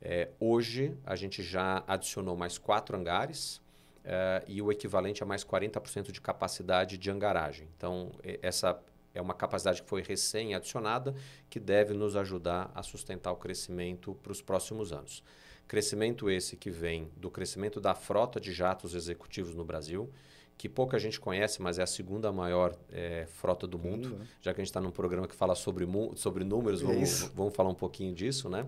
É, 0.00 0.28
hoje, 0.38 0.96
a 1.04 1.16
gente 1.16 1.42
já 1.42 1.82
adicionou 1.88 2.36
mais 2.36 2.56
quatro 2.56 2.96
hangares 2.96 3.60
é, 4.04 4.44
e 4.46 4.62
o 4.62 4.70
equivalente 4.70 5.24
a 5.24 5.26
mais 5.26 5.42
40% 5.44 6.12
de 6.12 6.20
capacidade 6.20 6.96
de 6.96 7.10
hangaragem. 7.10 7.66
Então, 7.76 8.12
essa 8.40 8.80
é 9.12 9.20
uma 9.20 9.34
capacidade 9.34 9.82
que 9.82 9.88
foi 9.88 10.02
recém-adicionada 10.02 11.16
que 11.50 11.58
deve 11.58 11.94
nos 11.94 12.14
ajudar 12.14 12.70
a 12.76 12.84
sustentar 12.84 13.32
o 13.32 13.36
crescimento 13.36 14.14
para 14.22 14.30
os 14.30 14.40
próximos 14.40 14.92
anos. 14.92 15.24
Crescimento 15.68 16.30
esse 16.30 16.56
que 16.56 16.70
vem 16.70 17.10
do 17.14 17.30
crescimento 17.30 17.78
da 17.78 17.94
frota 17.94 18.40
de 18.40 18.54
jatos 18.54 18.94
executivos 18.94 19.54
no 19.54 19.66
Brasil, 19.66 20.10
que 20.56 20.66
pouca 20.66 20.98
gente 20.98 21.20
conhece, 21.20 21.60
mas 21.60 21.78
é 21.78 21.82
a 21.82 21.86
segunda 21.86 22.32
maior 22.32 22.74
é, 22.90 23.26
frota 23.26 23.66
do 23.66 23.78
mundo. 23.78 24.14
Uhum. 24.14 24.26
Já 24.40 24.54
que 24.54 24.62
a 24.62 24.64
gente 24.64 24.70
está 24.70 24.80
num 24.80 24.90
programa 24.90 25.28
que 25.28 25.34
fala 25.34 25.54
sobre, 25.54 25.86
sobre 26.16 26.42
números, 26.42 26.80
vamos, 26.80 27.30
vamos 27.34 27.54
falar 27.54 27.68
um 27.68 27.74
pouquinho 27.74 28.14
disso. 28.14 28.48
Né? 28.48 28.66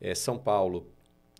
É, 0.00 0.12
São 0.12 0.36
Paulo 0.36 0.88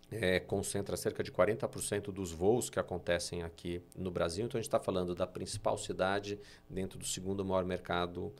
é, 0.09 0.39
concentra 0.39 0.95
cerca 0.95 1.21
de 1.21 1.29
40% 1.29 2.05
dos 2.05 2.31
voos 2.31 2.69
que 2.69 2.79
acontecem 2.79 3.43
aqui 3.43 3.81
no 3.93 4.09
Brasil. 4.09 4.45
Então, 4.45 4.57
a 4.57 4.61
gente 4.61 4.69
está 4.69 4.79
falando 4.79 5.13
da 5.13 5.27
principal 5.27 5.77
cidade 5.77 6.39
dentro 6.69 6.97
do 6.97 7.05
segundo 7.05 7.43
maior 7.43 7.65
mercado 7.65 8.33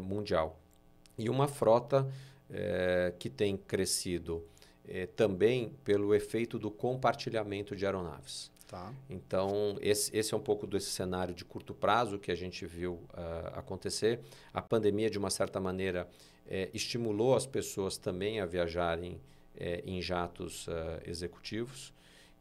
mundial. 0.00 0.58
E 1.18 1.28
uma 1.28 1.48
frota 1.48 2.08
que 3.18 3.28
tem 3.28 3.56
crescido 3.56 4.44
é, 4.88 5.06
também 5.06 5.72
pelo 5.84 6.14
efeito 6.14 6.58
do 6.58 6.70
compartilhamento 6.70 7.74
de 7.74 7.86
aeronaves. 7.86 8.52
Tá. 8.66 8.92
Então, 9.08 9.76
esse, 9.80 10.14
esse, 10.16 10.32
é 10.32 10.36
um 10.36 10.40
pouco 10.40 10.66
desse 10.66 10.90
cenário 10.90 11.34
de 11.34 11.44
curto 11.44 11.74
prazo 11.74 12.18
que 12.18 12.32
a 12.32 12.34
gente 12.34 12.66
viu 12.66 12.94
uh, 12.94 13.58
acontecer. 13.58 14.20
A 14.52 14.62
pandemia, 14.62 15.10
de 15.10 15.18
uma 15.18 15.30
certa 15.30 15.60
maneira, 15.60 16.08
é, 16.46 16.70
estimulou 16.72 17.36
as 17.36 17.46
pessoas 17.46 17.96
também 17.98 18.40
a 18.40 18.46
viajarem 18.46 19.20
é, 19.56 19.82
em 19.86 20.00
jatos 20.00 20.66
uh, 20.66 20.72
executivos. 21.06 21.92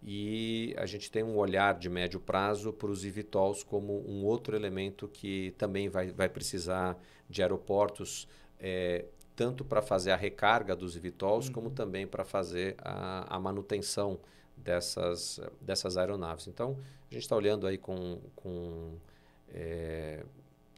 E 0.02 0.74
a 0.78 0.86
gente 0.86 1.10
tem 1.12 1.24
um 1.24 1.38
olhar 1.38 1.78
de 1.78 1.90
médio 1.90 2.20
prazo 2.20 2.74
para 2.74 2.90
os 2.90 3.06
eVTOLs 3.06 3.64
como 3.64 4.04
um 4.10 4.26
outro 4.26 4.56
elemento 4.56 5.08
que 5.08 5.54
também 5.58 5.88
vai, 5.88 6.12
vai 6.12 6.28
precisar 6.28 6.98
de 7.30 7.42
aeroportos 7.42 8.28
é, 8.60 9.06
tanto 9.36 9.66
para 9.66 9.82
fazer 9.82 10.12
a 10.12 10.16
recarga 10.16 10.75
dos 10.75 10.96
VTOLs, 10.96 11.48
uhum. 11.48 11.54
como 11.54 11.70
também 11.70 12.06
para 12.06 12.24
fazer 12.24 12.75
a, 12.80 13.36
a, 13.36 13.40
manutenção 13.40 14.20
dessas, 14.56 15.40
dessas 15.60 15.98
aeronaves. 15.98 16.48
Então, 16.48 16.78
a 17.10 17.13
gente 17.13 17.24
está 17.24 17.36
olhando 17.36 17.66
aí 17.66 17.78
com, 17.78 18.20
com, 18.36 18.98
é, 19.50 20.24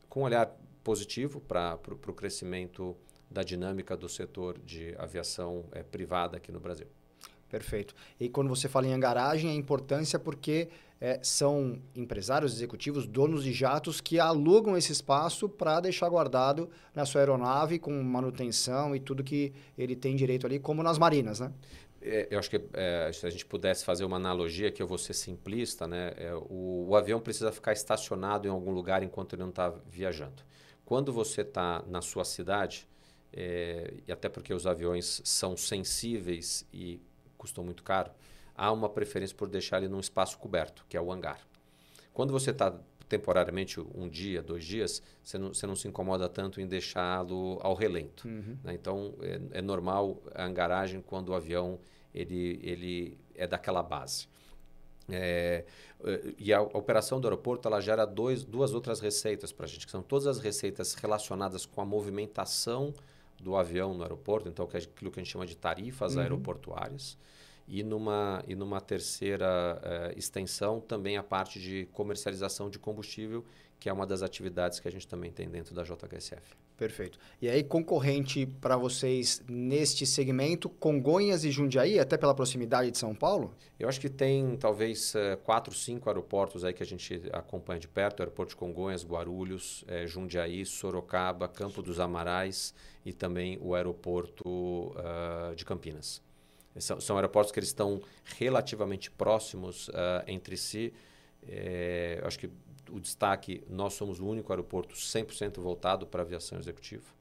com 0.10 0.22
um 0.22 0.24
olhar 0.24 0.56
positivo 0.84 1.42
para 1.42 1.80
o 1.86 2.14
crescimento 2.14 2.96
da 3.30 3.44
dinâmica 3.44 3.98
do 3.98 4.08
setor 4.08 4.58
de 4.60 4.96
aviação 4.98 5.66
é, 5.72 5.84
privada 5.84 6.38
aqui 6.38 6.52
no 6.52 6.60
Brasil. 6.60 6.88
Perfeito. 7.56 7.96
E 8.20 8.28
quando 8.28 8.50
você 8.50 8.68
fala 8.68 8.86
em 8.86 9.00
garagem, 9.00 9.50
a 9.50 9.54
importância 9.54 10.20
porque 10.20 10.68
é, 11.00 11.22
são 11.24 11.80
empresários 11.96 12.54
executivos, 12.54 13.08
donos 13.08 13.46
de 13.46 13.54
jatos, 13.54 14.02
que 14.02 14.20
alugam 14.20 14.76
esse 14.76 14.92
espaço 14.92 15.48
para 15.48 15.80
deixar 15.80 16.10
guardado 16.10 16.70
na 16.94 17.06
sua 17.06 17.22
aeronave 17.22 17.80
com 17.80 17.94
manutenção 18.04 18.94
e 18.94 19.00
tudo 19.00 19.24
que 19.24 19.54
ele 19.78 19.96
tem 19.96 20.18
direito 20.18 20.46
ali, 20.46 20.60
como 20.60 20.84
nas 20.84 20.98
marinas, 20.98 21.40
né? 21.40 21.50
É, 22.02 22.28
eu 22.30 22.40
acho 22.40 22.50
que 22.50 22.62
é, 22.74 23.10
se 23.14 23.26
a 23.26 23.30
gente 23.30 23.46
pudesse 23.46 23.86
fazer 23.86 24.04
uma 24.04 24.18
analogia, 24.18 24.70
que 24.70 24.84
eu 24.84 24.88
vou 24.88 24.98
ser 24.98 25.14
simplista, 25.14 25.88
né? 25.88 26.12
É, 26.18 26.36
o, 26.36 26.88
o, 26.90 26.96
avião 26.98 27.22
precisa 27.22 27.54
ficar 27.54 27.72
estacionado 27.72 28.50
em 28.50 28.52
algum 28.52 28.72
lugar 28.72 29.02
enquanto 29.02 29.32
ele 29.32 29.44
não 29.44 29.50
está 29.50 29.74
viajando. 29.90 30.44
Quando 30.84 31.14
você 31.14 31.40
está 31.40 31.82
na 31.88 32.02
sua 32.02 32.26
cidade, 32.26 32.86
é, 33.32 33.94
e 34.06 34.12
até 34.12 34.28
porque 34.28 34.54
os 34.54 34.68
aviões 34.68 35.22
são 35.24 35.56
sensíveis 35.56 36.68
e 36.74 37.00
custam 37.46 37.64
muito 37.64 37.84
caro, 37.84 38.12
há 38.56 38.72
uma 38.72 38.90
preferência 38.90 39.36
por 39.38 39.48
deixar 39.48 39.78
ele 39.78 39.88
num 39.88 40.00
espaço 40.00 40.38
coberto, 40.40 40.84
que 40.90 40.98
é 40.98 41.02
o 41.02 41.12
hangar. 41.12 41.40
Quando 42.12 42.32
você 42.32 42.50
está 42.50 42.75
temporariamente 43.08 43.80
um 43.80 44.10
dia, 44.10 44.42
dois 44.42 44.66
dias, 44.66 45.02
você 45.24 45.38
não, 45.38 45.54
você 45.54 45.68
não 45.68 45.75
se 45.75 45.88
incomoda 45.88 46.28
tanto 46.28 46.60
em 46.60 46.66
deixá-lo 46.66 47.60
ao 47.62 47.75
relento. 47.75 48.28
Uhum. 48.28 48.58
Né? 48.64 48.74
Então, 48.74 49.14
é, 49.22 49.60
é, 49.60 49.62
normal 49.62 50.20
a 50.34 50.44
hangaragem 50.44 51.02
quando 51.02 51.30
o 51.30 51.36
avião 51.36 51.78
ele, 52.14 52.60
ele 52.64 53.18
é 53.36 53.46
daquela 53.46 53.84
base. 53.84 54.28
É, 55.08 55.66
e 56.40 56.52
a, 56.52 56.58
a, 56.58 56.62
operação 56.64 57.20
do 57.20 57.28
aeroporto 57.28 57.68
ela 57.68 57.80
gera 57.80 58.06
dois, 58.06 58.44
duas 58.44 58.74
outras 58.74 59.00
receitas 59.00 59.52
para 59.52 59.66
a 59.66 59.70
gente, 59.70 59.86
que 59.86 59.92
são 59.92 60.02
todas 60.02 60.25
as 60.25 60.40
receitas 60.40 60.96
relacionadas 60.96 61.64
com 61.64 61.80
a 61.80 61.86
movimentação 61.86 62.92
do 63.39 63.56
avião 63.56 63.94
no 63.94 64.04
aeroporto, 64.04 64.50
então 64.50 64.68
é 64.74 64.77
aquilo 64.77 65.12
que 65.12 65.20
a 65.20 65.24
gente 65.24 65.32
chama 65.32 65.46
de 65.46 65.56
tarifas 65.56 66.15
uhum. 66.15 66.22
aeroportuárias. 66.22 67.18
E 67.68 67.84
numa, 67.84 68.44
e 68.48 68.56
numa 68.56 68.80
terceira 68.80 69.82
uh, 69.82 70.18
extensão, 70.18 70.80
também 70.80 71.18
a 71.18 71.24
parte 71.24 71.60
de 71.60 71.88
comercialização 71.92 72.70
de 72.70 72.77
combustível, 72.77 73.44
que 73.80 73.89
é 73.89 73.94
uma 73.94 74.06
das 74.06 74.22
atividades 74.22 74.80
que 74.80 74.88
a 74.88 74.92
gente 74.92 75.08
também 75.08 75.32
tem 75.32 75.50
dentro 75.50 75.74
da 75.74 75.84
JHSF. 75.84 76.56
Perfeito. 76.77 77.17
E 77.41 77.48
aí, 77.48 77.63
concorrente 77.63 78.46
para 78.46 78.75
vocês 78.75 79.41
neste 79.48 80.05
segmento, 80.05 80.70
Congonhas 80.70 81.46
e 81.46 81.51
Jundiaí, 81.51 81.98
até 81.98 82.17
pela 82.17 82.36
proximidade 82.36 82.91
de 82.91 82.98
São 82.98 83.15
Paulo? 83.15 83.53
Eu 83.79 83.88
acho 83.88 84.00
que 84.00 84.10
tem 84.10 84.58
talvez 84.58 85.15
uh, 85.15 85.38
quatro, 85.44 85.74
cinco 85.74 86.10
aeroportos 86.10 86.65
aí 86.65 86.74
que 86.74 86.84
a 86.84 86.86
gente 86.86 87.22
acompanha 87.32 87.79
de 87.79 87.88
perto: 87.88 88.20
aeroporto 88.20 88.50
de 88.50 88.58
Congonhas, 88.58 89.05
Guarulhos, 89.05 89.84
uh, 89.84 90.05
Jundiaí, 90.05 90.65
Sorocaba, 90.65 91.48
Campo 91.48 91.82
dos 91.82 91.98
Amarais 91.98 92.74
e 93.05 93.13
também 93.13 93.58
o 93.62 93.74
aeroporto 93.74 94.46
uh, 94.46 95.55
de 95.55 95.63
Campinas. 95.63 96.22
São, 96.77 97.00
são 97.00 97.15
aeroportos 97.15 97.53
que 97.53 97.60
eles 97.60 97.70
estão 97.70 98.01
relativamente 98.38 99.10
próximos 99.10 99.88
uh, 99.88 100.24
entre 100.27 100.58
si. 100.58 100.91
É, 101.48 102.20
acho 102.24 102.39
que 102.39 102.50
o 102.92 103.00
destaque, 103.00 103.63
nós 103.70 103.94
somos 103.94 104.20
o 104.20 104.25
único 104.25 104.51
aeroporto 104.51 104.96
100% 104.96 105.60
voltado 105.60 106.06
para 106.06 106.22
aviação 106.22 106.58
executiva. 106.58 107.15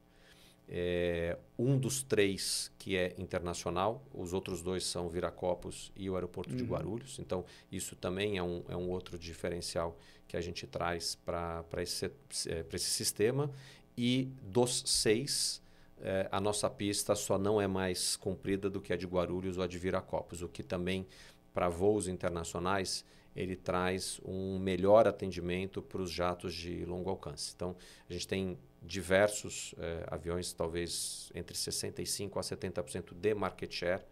É, 0.66 1.36
um 1.58 1.78
dos 1.78 2.02
três 2.02 2.72
que 2.78 2.96
é 2.96 3.14
internacional, 3.18 4.02
os 4.14 4.32
outros 4.32 4.62
dois 4.62 4.84
são 4.84 5.08
Viracopos 5.08 5.92
e 5.94 6.08
o 6.08 6.14
aeroporto 6.14 6.52
uhum. 6.52 6.56
de 6.56 6.64
Guarulhos. 6.64 7.18
Então, 7.18 7.44
isso 7.70 7.94
também 7.96 8.38
é 8.38 8.42
um, 8.42 8.62
é 8.68 8.76
um 8.76 8.90
outro 8.90 9.18
diferencial 9.18 9.96
que 10.26 10.36
a 10.36 10.40
gente 10.40 10.66
traz 10.66 11.14
para 11.14 11.64
esse, 11.78 12.06
é, 12.06 12.64
esse 12.72 12.90
sistema. 12.90 13.50
E 13.96 14.30
dos 14.42 14.82
seis, 14.86 15.62
é, 16.00 16.28
a 16.32 16.40
nossa 16.40 16.68
pista 16.70 17.14
só 17.14 17.38
não 17.38 17.60
é 17.60 17.66
mais 17.66 18.16
comprida 18.16 18.70
do 18.70 18.80
que 18.80 18.92
a 18.92 18.96
de 18.96 19.06
Guarulhos 19.06 19.58
ou 19.58 19.64
a 19.64 19.66
de 19.66 19.78
Viracopos, 19.78 20.42
o 20.42 20.48
que 20.48 20.62
também, 20.62 21.06
para 21.52 21.68
voos 21.68 22.08
internacionais, 22.08 23.04
ele 23.34 23.56
traz 23.56 24.20
um 24.24 24.58
melhor 24.58 25.08
atendimento 25.08 25.82
para 25.82 26.00
os 26.00 26.10
jatos 26.10 26.54
de 26.54 26.84
longo 26.84 27.10
alcance. 27.10 27.52
Então, 27.54 27.76
a 28.08 28.12
gente 28.12 28.28
tem 28.28 28.58
diversos 28.82 29.74
é, 29.78 30.04
aviões, 30.08 30.52
talvez 30.52 31.32
entre 31.34 31.56
65% 31.56 32.36
a 32.36 32.40
70% 32.40 33.14
de 33.14 33.34
market 33.34 33.72
share 33.72 34.02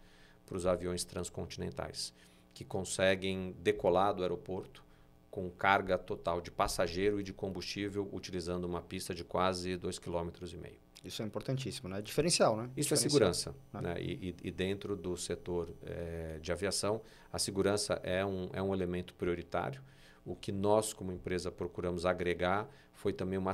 para 0.45 0.57
os 0.57 0.65
aviões 0.65 1.03
transcontinentais, 1.03 2.13
que 2.53 2.65
conseguem 2.65 3.55
decolar 3.59 4.13
do 4.13 4.23
aeroporto 4.23 4.83
com 5.31 5.49
carga 5.49 5.97
total 5.97 6.41
de 6.41 6.51
passageiro 6.51 7.19
e 7.19 7.23
de 7.23 7.33
combustível, 7.33 8.07
utilizando 8.11 8.65
uma 8.65 8.81
pista 8.81 9.15
de 9.15 9.23
quase 9.23 9.77
2,5 9.77 10.31
km. 10.31 10.75
Isso 11.03 11.21
é 11.21 11.25
importantíssimo, 11.25 11.89
né? 11.89 12.01
Diferencial, 12.01 12.55
né? 12.55 12.69
Isso 12.77 12.93
é 12.93 12.97
segurança. 12.97 13.53
Né? 13.73 13.81
né? 13.81 13.95
E, 14.01 14.35
e, 14.41 14.51
dentro 14.51 14.95
do 14.95 15.17
setor 15.17 15.69
é, 15.85 16.39
de 16.41 16.51
aviação, 16.51 17.01
a 17.31 17.37
segurança 17.37 17.99
é 18.03 18.25
um, 18.25 18.49
é 18.53 18.61
um 18.61 18.73
elemento 18.73 19.13
prioritário. 19.13 19.81
O 20.25 20.33
que 20.35 20.51
nós, 20.51 20.93
como 20.93 21.11
empresa, 21.11 21.51
procuramos 21.51 22.05
agregar 22.05 22.69
foi 22.93 23.11
também 23.11 23.37
uma 23.37 23.51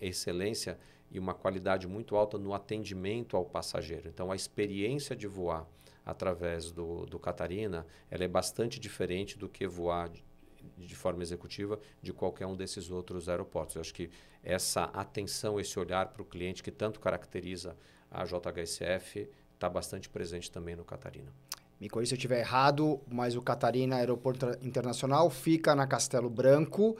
excelência 0.00 0.78
e 1.10 1.18
uma 1.18 1.32
qualidade 1.32 1.86
muito 1.86 2.16
alta 2.16 2.38
no 2.38 2.52
atendimento 2.52 3.36
ao 3.36 3.46
passageiro. 3.46 4.08
Então, 4.08 4.30
a 4.30 4.36
experiência 4.36 5.16
de 5.16 5.26
voar 5.26 5.66
através 6.04 6.70
do, 6.70 7.06
do 7.06 7.18
Catarina 7.18 7.86
ela 8.10 8.24
é 8.24 8.28
bastante 8.28 8.78
diferente 8.78 9.38
do 9.38 9.48
que 9.48 9.66
voar 9.66 10.10
de 10.76 10.94
forma 10.94 11.22
executiva 11.22 11.78
de 12.02 12.12
qualquer 12.12 12.46
um 12.46 12.56
desses 12.56 12.90
outros 12.90 13.28
aeroportos. 13.28 13.76
Eu 13.76 13.80
acho 13.80 13.94
que 13.94 14.10
essa 14.42 14.84
atenção, 14.84 15.60
esse 15.60 15.78
olhar 15.78 16.08
para 16.08 16.22
o 16.22 16.24
cliente 16.24 16.62
que 16.62 16.70
tanto 16.70 17.00
caracteriza 17.00 17.76
a 18.10 18.24
JHSF 18.24 19.28
está 19.54 19.68
bastante 19.68 20.08
presente 20.08 20.50
também 20.50 20.74
no 20.74 20.84
Catarina. 20.84 21.32
Me 21.80 21.88
corrija 21.88 22.10
se 22.10 22.14
eu 22.14 22.18
estiver 22.18 22.40
errado, 22.40 23.00
mas 23.10 23.34
o 23.36 23.40
Catarina 23.40 23.96
Aeroporto 23.96 24.46
Internacional 24.60 25.30
fica 25.30 25.74
na 25.74 25.86
Castelo 25.86 26.28
Branco, 26.28 26.96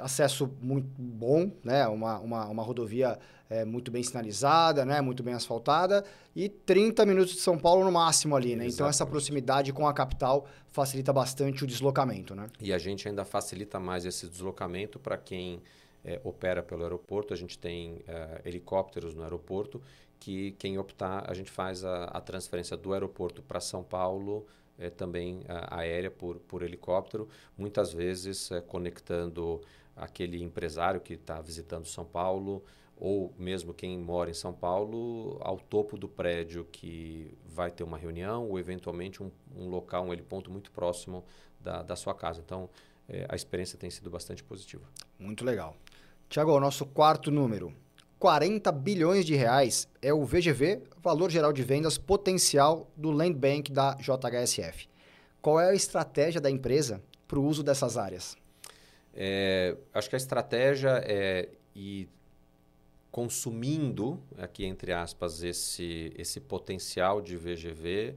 acesso 0.00 0.50
muito 0.60 0.88
bom, 0.98 1.50
né? 1.62 1.86
uma, 1.88 2.18
uma, 2.18 2.46
uma 2.46 2.62
rodovia 2.62 3.18
é, 3.50 3.64
muito 3.64 3.90
bem 3.90 4.02
sinalizada, 4.02 4.84
né? 4.84 5.00
muito 5.00 5.22
bem 5.22 5.34
asfaltada, 5.34 6.04
e 6.34 6.48
30 6.48 7.04
minutos 7.06 7.34
de 7.34 7.40
São 7.40 7.58
Paulo 7.58 7.84
no 7.84 7.92
máximo 7.92 8.36
ali. 8.36 8.56
Né? 8.56 8.66
Então, 8.66 8.86
essa 8.86 9.06
proximidade 9.06 9.72
com 9.72 9.86
a 9.86 9.92
capital 9.92 10.46
facilita 10.68 11.12
bastante 11.12 11.64
o 11.64 11.66
deslocamento. 11.66 12.34
Né? 12.34 12.48
E 12.60 12.72
a 12.72 12.78
gente 12.78 13.08
ainda 13.08 13.24
facilita 13.24 13.80
mais 13.80 14.04
esse 14.04 14.28
deslocamento 14.28 14.98
para 14.98 15.16
quem 15.16 15.62
é, 16.04 16.20
opera 16.24 16.62
pelo 16.62 16.82
aeroporto. 16.82 17.34
A 17.34 17.36
gente 17.36 17.58
tem 17.58 18.02
é, 18.06 18.42
helicópteros 18.44 19.14
no 19.14 19.22
aeroporto 19.22 19.80
que 20.18 20.52
quem 20.58 20.78
optar, 20.78 21.30
a 21.30 21.34
gente 21.34 21.50
faz 21.50 21.84
a, 21.84 22.04
a 22.04 22.20
transferência 22.20 22.76
do 22.76 22.92
aeroporto 22.92 23.42
para 23.42 23.60
São 23.60 23.82
Paulo, 23.82 24.46
é, 24.78 24.90
também 24.90 25.42
a, 25.48 25.78
aérea 25.78 26.10
por, 26.10 26.36
por 26.40 26.62
helicóptero, 26.62 27.28
muitas 27.56 27.92
vezes 27.92 28.50
é, 28.50 28.60
conectando 28.60 29.60
aquele 29.98 30.42
empresário 30.42 31.00
que 31.00 31.14
está 31.14 31.40
visitando 31.40 31.86
São 31.86 32.04
Paulo 32.04 32.62
ou 32.96 33.32
mesmo 33.38 33.72
quem 33.72 33.96
mora 33.98 34.30
em 34.30 34.34
São 34.34 34.52
Paulo 34.52 35.38
ao 35.40 35.58
topo 35.58 35.96
do 35.96 36.08
prédio 36.08 36.66
que 36.70 37.36
vai 37.46 37.70
ter 37.70 37.84
uma 37.84 37.96
reunião 37.96 38.48
ou 38.48 38.58
eventualmente 38.58 39.22
um, 39.22 39.30
um 39.56 39.68
local, 39.68 40.04
um 40.04 40.12
heliponto 40.12 40.50
muito 40.50 40.70
próximo 40.72 41.24
da, 41.60 41.82
da 41.82 41.94
sua 41.94 42.14
casa. 42.14 42.40
Então, 42.44 42.68
é, 43.08 43.24
a 43.28 43.36
experiência 43.36 43.78
tem 43.78 43.88
sido 43.88 44.10
bastante 44.10 44.42
positiva. 44.42 44.84
Muito 45.18 45.44
legal. 45.44 45.76
Tiago, 46.28 46.52
o 46.52 46.60
nosso 46.60 46.84
quarto 46.84 47.30
número. 47.30 47.72
40 48.18 48.72
bilhões 48.72 49.24
de 49.24 49.36
reais 49.36 49.88
é 50.02 50.12
o 50.12 50.24
VGV, 50.24 50.82
Valor 51.00 51.30
Geral 51.30 51.52
de 51.52 51.62
Vendas 51.62 51.96
Potencial 51.96 52.90
do 52.96 53.12
Land 53.12 53.34
Bank 53.34 53.70
da 53.70 53.94
JHSF. 53.94 54.88
Qual 55.40 55.60
é 55.60 55.70
a 55.70 55.74
estratégia 55.74 56.40
da 56.40 56.50
empresa 56.50 57.00
para 57.28 57.38
o 57.38 57.44
uso 57.44 57.62
dessas 57.62 57.96
áreas? 57.96 58.36
É, 59.20 59.76
acho 59.92 60.08
que 60.08 60.14
a 60.14 60.16
estratégia 60.16 61.02
é 61.04 61.48
ir 61.74 62.08
consumindo, 63.10 64.22
aqui 64.36 64.64
entre 64.64 64.92
aspas, 64.92 65.42
esse, 65.42 66.12
esse 66.16 66.40
potencial 66.40 67.20
de 67.20 67.36
VGV 67.36 68.14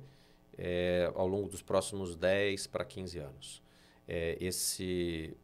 é, 0.55 1.11
ao 1.15 1.27
longo 1.27 1.49
dos 1.49 1.63
próximos 1.63 2.15
10 2.15 2.67
para 2.67 2.85
15 2.85 3.17
anos. 3.17 3.63
É, 4.07 4.37
esse, 4.39 5.35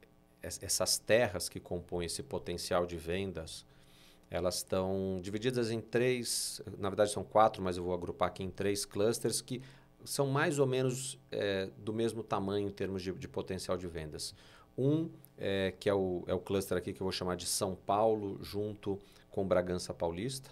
essas 0.43 0.99
terras 0.99 1.49
que 1.49 1.59
compõem 1.59 2.05
esse 2.05 2.21
potencial 2.21 2.85
de 2.85 2.97
vendas 2.97 3.65
elas 4.29 4.57
estão 4.57 5.19
divididas 5.21 5.71
em 5.71 5.79
três, 5.79 6.61
na 6.77 6.89
verdade 6.89 7.11
são 7.11 7.23
quatro, 7.23 7.63
mas 7.63 7.77
eu 7.77 7.83
vou 7.83 7.93
agrupar 7.93 8.27
aqui 8.27 8.43
em 8.43 8.49
três 8.49 8.85
clusters 8.85 9.41
que 9.41 9.61
são 10.03 10.27
mais 10.27 10.59
ou 10.59 10.67
menos 10.67 11.17
é, 11.31 11.69
do 11.77 11.93
mesmo 11.93 12.23
tamanho 12.23 12.67
em 12.67 12.71
termos 12.71 13.01
de, 13.01 13.11
de 13.13 13.27
potencial 13.27 13.77
de 13.77 13.87
vendas. 13.87 14.35
Um, 14.77 15.09
é, 15.37 15.73
que 15.79 15.89
é 15.89 15.93
o, 15.93 16.23
é 16.27 16.33
o 16.33 16.39
cluster 16.39 16.77
aqui 16.77 16.93
que 16.93 17.01
eu 17.01 17.05
vou 17.05 17.11
chamar 17.11 17.35
de 17.35 17.45
São 17.45 17.75
Paulo, 17.75 18.37
junto 18.41 18.99
com 19.29 19.47
Bragança 19.47 19.93
Paulista. 19.93 20.49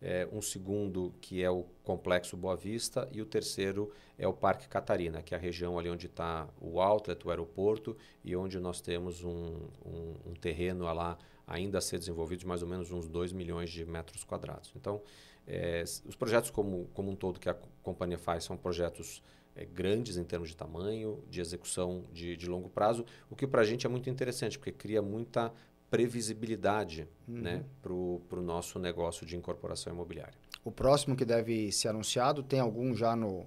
É, 0.00 0.28
um 0.32 0.40
segundo, 0.40 1.12
que 1.20 1.42
é 1.42 1.50
o 1.50 1.64
Complexo 1.82 2.36
Boa 2.36 2.56
Vista. 2.56 3.08
E 3.12 3.20
o 3.20 3.26
terceiro 3.26 3.92
é 4.18 4.26
o 4.28 4.32
Parque 4.32 4.68
Catarina, 4.68 5.22
que 5.22 5.34
é 5.34 5.36
a 5.36 5.40
região 5.40 5.78
ali 5.78 5.90
onde 5.90 6.06
está 6.06 6.48
o 6.60 6.80
outlet, 6.80 7.26
o 7.26 7.30
aeroporto, 7.30 7.96
e 8.24 8.36
onde 8.36 8.60
nós 8.60 8.80
temos 8.80 9.24
um, 9.24 9.56
um, 9.84 10.14
um 10.26 10.34
terreno 10.34 10.84
lá 10.84 11.18
ainda 11.46 11.78
a 11.78 11.80
ser 11.80 11.98
desenvolvido 11.98 12.40
de 12.40 12.46
mais 12.46 12.62
ou 12.62 12.68
menos 12.68 12.92
uns 12.92 13.08
2 13.08 13.32
milhões 13.32 13.70
de 13.70 13.84
metros 13.84 14.22
quadrados. 14.22 14.72
Então, 14.76 15.00
é, 15.46 15.82
os 16.04 16.14
projetos 16.14 16.50
como, 16.50 16.88
como 16.92 17.10
um 17.10 17.16
todo 17.16 17.40
que 17.40 17.48
a 17.48 17.56
companhia 17.82 18.18
faz 18.18 18.44
são 18.44 18.56
projetos 18.56 19.22
é, 19.58 19.64
grandes 19.64 20.16
em 20.16 20.24
termos 20.24 20.50
de 20.50 20.56
tamanho, 20.56 21.22
de 21.28 21.40
execução 21.40 22.04
de, 22.12 22.36
de 22.36 22.48
longo 22.48 22.68
prazo, 22.68 23.04
o 23.28 23.34
que 23.34 23.46
para 23.46 23.62
a 23.62 23.64
gente 23.64 23.84
é 23.84 23.88
muito 23.88 24.08
interessante, 24.08 24.56
porque 24.56 24.70
cria 24.70 25.02
muita 25.02 25.52
previsibilidade 25.90 27.08
uhum. 27.26 27.40
né, 27.40 27.64
para 27.82 27.92
o 27.92 28.42
nosso 28.42 28.78
negócio 28.78 29.26
de 29.26 29.36
incorporação 29.36 29.92
imobiliária. 29.92 30.34
O 30.64 30.70
próximo 30.70 31.16
que 31.16 31.24
deve 31.24 31.72
ser 31.72 31.88
anunciado, 31.88 32.42
tem 32.42 32.60
algum 32.60 32.94
já 32.94 33.16
no, 33.16 33.46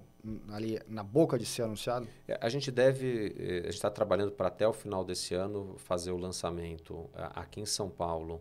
ali 0.50 0.78
na 0.86 1.02
boca 1.02 1.38
de 1.38 1.46
ser 1.46 1.62
anunciado? 1.62 2.06
É, 2.28 2.38
a 2.40 2.48
gente 2.48 2.70
deve, 2.70 3.34
eh, 3.38 3.68
está 3.68 3.88
trabalhando 3.90 4.32
para 4.32 4.48
até 4.48 4.66
o 4.66 4.72
final 4.72 5.04
desse 5.04 5.34
ano 5.34 5.76
fazer 5.78 6.10
o 6.10 6.16
lançamento 6.16 7.08
aqui 7.14 7.60
em 7.60 7.66
São 7.66 7.88
Paulo 7.88 8.40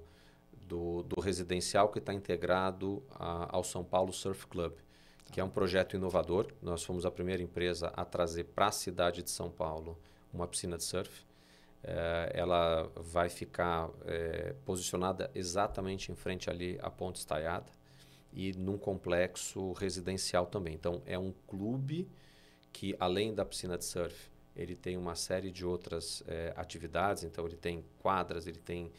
do, 0.67 1.03
do 1.03 1.21
residencial 1.21 1.89
que 1.89 1.99
está 1.99 2.13
integrado 2.13 3.03
a, 3.11 3.55
ao 3.55 3.63
São 3.63 3.83
Paulo 3.83 4.11
Surf 4.11 4.47
Club, 4.47 4.73
que 5.31 5.39
é 5.39 5.43
um 5.43 5.49
projeto 5.49 5.95
inovador. 5.95 6.47
Nós 6.61 6.83
fomos 6.83 7.05
a 7.05 7.11
primeira 7.11 7.41
empresa 7.41 7.87
a 7.95 8.03
trazer 8.03 8.43
para 8.43 8.67
a 8.67 8.71
cidade 8.71 9.23
de 9.23 9.31
São 9.31 9.49
Paulo 9.49 9.97
uma 10.33 10.45
piscina 10.45 10.77
de 10.77 10.83
surf. 10.83 11.25
É, 11.83 12.31
ela 12.35 12.91
vai 12.95 13.29
ficar 13.29 13.89
é, 14.05 14.53
posicionada 14.65 15.31
exatamente 15.33 16.11
em 16.11 16.15
frente 16.15 16.49
ali 16.49 16.77
à 16.81 16.91
Ponte 16.91 17.15
Estaiada 17.15 17.71
e 18.31 18.51
num 18.53 18.77
complexo 18.77 19.71
residencial 19.71 20.45
também. 20.45 20.75
Então, 20.75 21.01
é 21.05 21.17
um 21.17 21.33
clube 21.47 22.07
que, 22.71 22.95
além 22.99 23.33
da 23.33 23.43
piscina 23.43 23.77
de 23.77 23.85
surf, 23.85 24.29
ele 24.55 24.75
tem 24.75 24.97
uma 24.97 25.15
série 25.15 25.49
de 25.49 25.65
outras 25.65 26.23
é, 26.27 26.53
atividades. 26.55 27.23
Então, 27.23 27.45
ele 27.45 27.57
tem 27.57 27.83
quadras, 27.99 28.45
ele 28.47 28.59
tem 28.59 28.91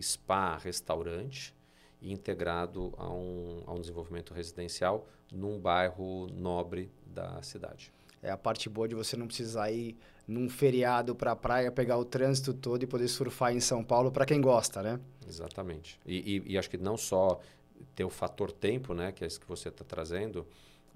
spa, 0.00 0.56
restaurante, 0.56 1.54
e 2.00 2.12
integrado 2.12 2.92
a 2.96 3.08
um, 3.12 3.62
a 3.66 3.72
um 3.72 3.80
desenvolvimento 3.80 4.32
residencial 4.32 5.06
num 5.32 5.58
bairro 5.58 6.28
nobre 6.32 6.90
da 7.06 7.42
cidade. 7.42 7.92
É 8.22 8.30
a 8.30 8.36
parte 8.36 8.68
boa 8.68 8.88
de 8.88 8.94
você 8.94 9.16
não 9.16 9.26
precisar 9.26 9.70
ir 9.70 9.96
num 10.26 10.48
feriado 10.48 11.14
para 11.14 11.32
a 11.32 11.36
praia, 11.36 11.70
pegar 11.70 11.96
o 11.96 12.04
trânsito 12.04 12.52
todo 12.52 12.82
e 12.82 12.86
poder 12.86 13.08
surfar 13.08 13.54
em 13.54 13.60
São 13.60 13.82
Paulo 13.82 14.10
para 14.10 14.26
quem 14.26 14.40
gosta, 14.40 14.82
né? 14.82 15.00
Exatamente. 15.26 15.98
E, 16.04 16.36
e, 16.36 16.52
e, 16.52 16.58
acho 16.58 16.68
que 16.68 16.76
não 16.76 16.96
só 16.96 17.40
ter 17.94 18.04
o 18.04 18.10
fator 18.10 18.50
tempo, 18.50 18.92
né, 18.92 19.12
que 19.12 19.24
é 19.24 19.26
isso 19.26 19.40
que 19.40 19.46
você 19.46 19.68
está 19.68 19.84
trazendo, 19.84 20.46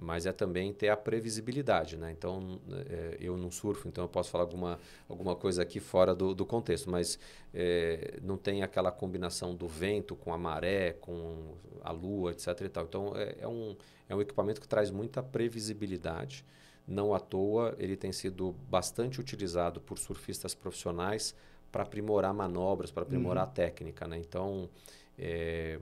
mas 0.03 0.27
é 0.27 0.33
também 0.33 0.73
ter 0.73 0.89
a 0.89 0.97
previsibilidade, 0.97 1.97
né? 1.97 2.11
Então, 2.11 2.61
é, 2.91 3.17
eu 3.21 3.37
não 3.37 3.51
surfo, 3.51 3.89
então 3.89 4.05
eu 4.05 4.09
posso 4.09 4.31
falar 4.31 4.45
alguma, 4.45 4.79
alguma 5.09 5.37
coisa 5.37 5.63
aqui 5.63 5.79
fora 5.79 6.15
do, 6.15 6.35
do 6.35 6.45
contexto, 6.45 6.91
mas 6.91 7.19
é, 7.55 8.19
não 8.23 8.37
tem 8.37 8.63
aquela 8.63 8.91
combinação 8.91 9.55
do 9.55 9.69
vento 9.69 10.17
com 10.17 10.35
a 10.35 10.39
maré, 10.39 10.95
com 10.95 11.55
a 11.83 11.93
lua, 11.93 12.33
etc. 12.33 12.49
E 12.63 12.69
tal. 12.69 12.85
Então, 12.85 13.13
é, 13.17 13.37
é, 13.41 13.49
um, 13.49 13.77
é 14.09 14.15
um 14.15 14.21
equipamento 14.21 14.61
que 14.61 14.69
traz 14.69 14.91
muita 14.91 15.23
previsibilidade. 15.23 16.45
Não 16.87 17.15
à 17.15 17.21
toa, 17.21 17.77
ele 17.79 17.97
tem 17.97 18.11
sido 18.11 18.53
bastante 18.69 19.21
utilizado 19.21 19.81
por 19.81 19.99
surfistas 19.99 20.53
profissionais 20.53 21.35
para 21.71 21.85
aprimorar 21.85 22.35
manobras, 22.35 22.91
para 22.91 23.05
aprimorar 23.05 23.45
uhum. 23.45 23.51
a 23.51 23.55
técnica, 23.55 24.07
né? 24.09 24.19
Então, 24.19 24.69
é, 25.17 25.79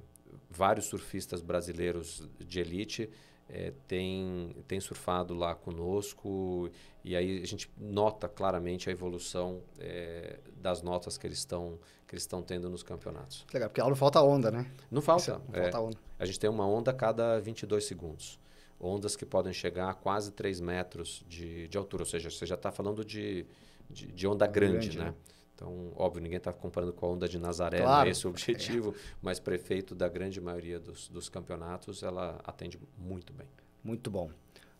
vários 0.51 0.87
surfistas 0.87 1.41
brasileiros 1.41 2.29
de 2.39 2.61
elite 2.61 3.11
é, 3.53 3.73
têm, 3.87 4.55
têm 4.67 4.81
surfado 4.81 5.35
lá 5.35 5.55
conosco 5.55 6.71
e 7.05 7.17
aí 7.17 7.43
a 7.43 7.47
gente 7.47 7.71
nota 7.77 8.29
claramente 8.29 8.89
a 8.89 8.93
evolução 8.93 9.63
é, 9.79 10.39
das 10.57 10.83
notas 10.83 11.19
que 11.19 11.27
eles 11.27 11.39
estão 11.39 11.79
que 12.07 12.17
eles 12.17 12.25
estão 12.25 12.43
tendo 12.43 12.69
nos 12.69 12.83
campeonatos. 12.83 13.47
Legal, 13.55 13.71
porque 13.71 13.81
não 13.81 13.95
falta 13.95 14.21
onda, 14.21 14.51
né? 14.51 14.69
Não 14.91 15.01
falta. 15.01 15.41
Não 15.47 15.55
falta 15.55 15.77
é, 15.77 15.81
onda. 15.81 15.97
A 16.19 16.27
gente 16.27 16.41
tem 16.41 16.51
uma 16.51 16.67
onda 16.67 16.91
a 16.91 16.95
cada 16.95 17.39
22 17.39 17.85
segundos. 17.85 18.41
Ondas 18.81 19.15
que 19.15 19.25
podem 19.25 19.53
chegar 19.53 19.91
a 19.91 19.95
quase 19.95 20.33
3 20.33 20.61
metros 20.61 21.25
de, 21.29 21.69
de 21.69 21.79
altura, 21.79 22.03
ou 22.03 22.07
seja, 22.07 22.29
você 22.29 22.45
já 22.47 22.57
está 22.57 22.73
falando 22.73 23.05
de, 23.05 23.47
de, 23.89 24.07
de 24.11 24.27
onda 24.27 24.45
grande, 24.45 24.89
grande 24.89 24.99
né? 24.99 25.05
né? 25.05 25.15
Então, 25.61 25.93
óbvio, 25.95 26.23
ninguém 26.23 26.39
está 26.39 26.55
comparando 26.55 26.91
com 26.91 27.05
a 27.05 27.09
onda 27.11 27.29
de 27.29 27.39
Nazaré, 27.39 27.83
claro. 27.83 28.01
não 28.01 28.07
é 28.07 28.11
esse 28.11 28.27
o 28.27 28.31
objetivo, 28.31 28.95
é. 28.97 29.01
mas 29.21 29.39
prefeito 29.39 29.95
da 29.95 30.09
grande 30.09 30.41
maioria 30.41 30.81
dos, 30.81 31.07
dos 31.11 31.29
campeonatos, 31.29 32.03
ela 32.03 32.41
atende 32.45 32.81
muito 32.97 33.31
bem. 33.35 33.47
Muito 33.85 34.11
bom. 34.11 34.31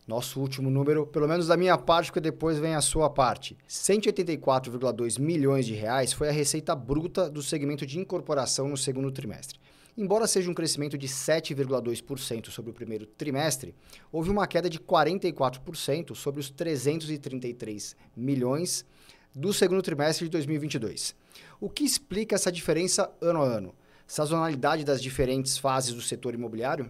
Nosso 0.07 0.39
último 0.39 0.71
número, 0.71 1.05
pelo 1.05 1.27
menos 1.27 1.45
da 1.45 1.55
minha 1.55 1.77
parte, 1.77 2.07
porque 2.07 2.19
depois 2.19 2.57
vem 2.57 2.73
a 2.73 2.81
sua 2.81 3.11
parte. 3.11 3.55
184,2 3.69 5.19
milhões 5.19 5.67
de 5.67 5.75
reais 5.75 6.13
foi 6.13 6.29
a 6.29 6.31
receita 6.31 6.75
bruta 6.75 7.29
do 7.29 7.43
segmento 7.43 7.85
de 7.85 7.99
incorporação 7.99 8.67
no 8.67 8.75
segundo 8.75 9.11
trimestre. 9.11 9.59
Embora 9.95 10.25
seja 10.25 10.49
um 10.49 10.53
crescimento 10.53 10.97
de 10.97 11.07
7,2% 11.07 12.49
sobre 12.49 12.71
o 12.71 12.73
primeiro 12.73 13.05
trimestre, 13.05 13.75
houve 14.11 14.31
uma 14.31 14.47
queda 14.47 14.67
de 14.67 14.79
44% 14.79 16.15
sobre 16.15 16.39
os 16.39 16.49
333 16.49 17.95
milhões 18.15 18.83
do 19.33 19.53
segundo 19.53 19.81
trimestre 19.81 20.25
de 20.25 20.31
2022. 20.31 21.15
O 21.59 21.69
que 21.69 21.83
explica 21.83 22.35
essa 22.35 22.51
diferença 22.51 23.11
ano 23.21 23.41
a 23.41 23.45
ano? 23.45 23.75
Sazonalidade 24.05 24.83
das 24.83 25.01
diferentes 25.01 25.57
fases 25.57 25.93
do 25.93 26.01
setor 26.01 26.33
imobiliário? 26.33 26.89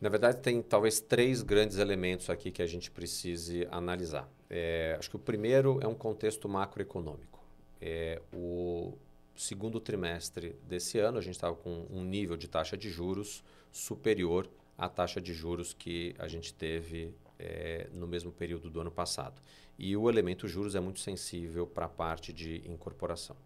Na 0.00 0.08
verdade, 0.08 0.38
tem 0.40 0.62
talvez 0.62 1.00
três 1.00 1.42
grandes 1.42 1.78
elementos 1.78 2.30
aqui 2.30 2.50
que 2.50 2.62
a 2.62 2.66
gente 2.66 2.90
precise 2.90 3.66
analisar. 3.70 4.28
É, 4.48 4.96
acho 4.98 5.10
que 5.10 5.16
o 5.16 5.18
primeiro 5.18 5.78
é 5.82 5.88
um 5.88 5.94
contexto 5.94 6.48
macroeconômico. 6.48 7.44
É, 7.80 8.22
o 8.32 8.94
segundo 9.36 9.80
trimestre 9.80 10.56
desse 10.66 10.98
ano, 10.98 11.18
a 11.18 11.20
gente 11.20 11.34
estava 11.34 11.54
com 11.54 11.86
um 11.90 12.04
nível 12.04 12.36
de 12.36 12.48
taxa 12.48 12.76
de 12.76 12.88
juros 12.88 13.42
superior 13.70 14.48
à 14.76 14.88
taxa 14.88 15.20
de 15.20 15.34
juros 15.34 15.74
que 15.74 16.14
a 16.18 16.28
gente 16.28 16.54
teve 16.54 17.12
é, 17.38 17.88
no 17.92 18.06
mesmo 18.06 18.32
período 18.32 18.68
do 18.70 18.80
ano 18.80 18.90
passado. 18.90 19.40
E 19.78 19.96
o 19.96 20.08
elemento 20.08 20.48
juros 20.48 20.74
é 20.74 20.80
muito 20.80 21.00
sensível 21.00 21.66
para 21.66 21.86
a 21.86 21.88
parte 21.88 22.32
de 22.32 22.62
incorporação. 22.68 23.36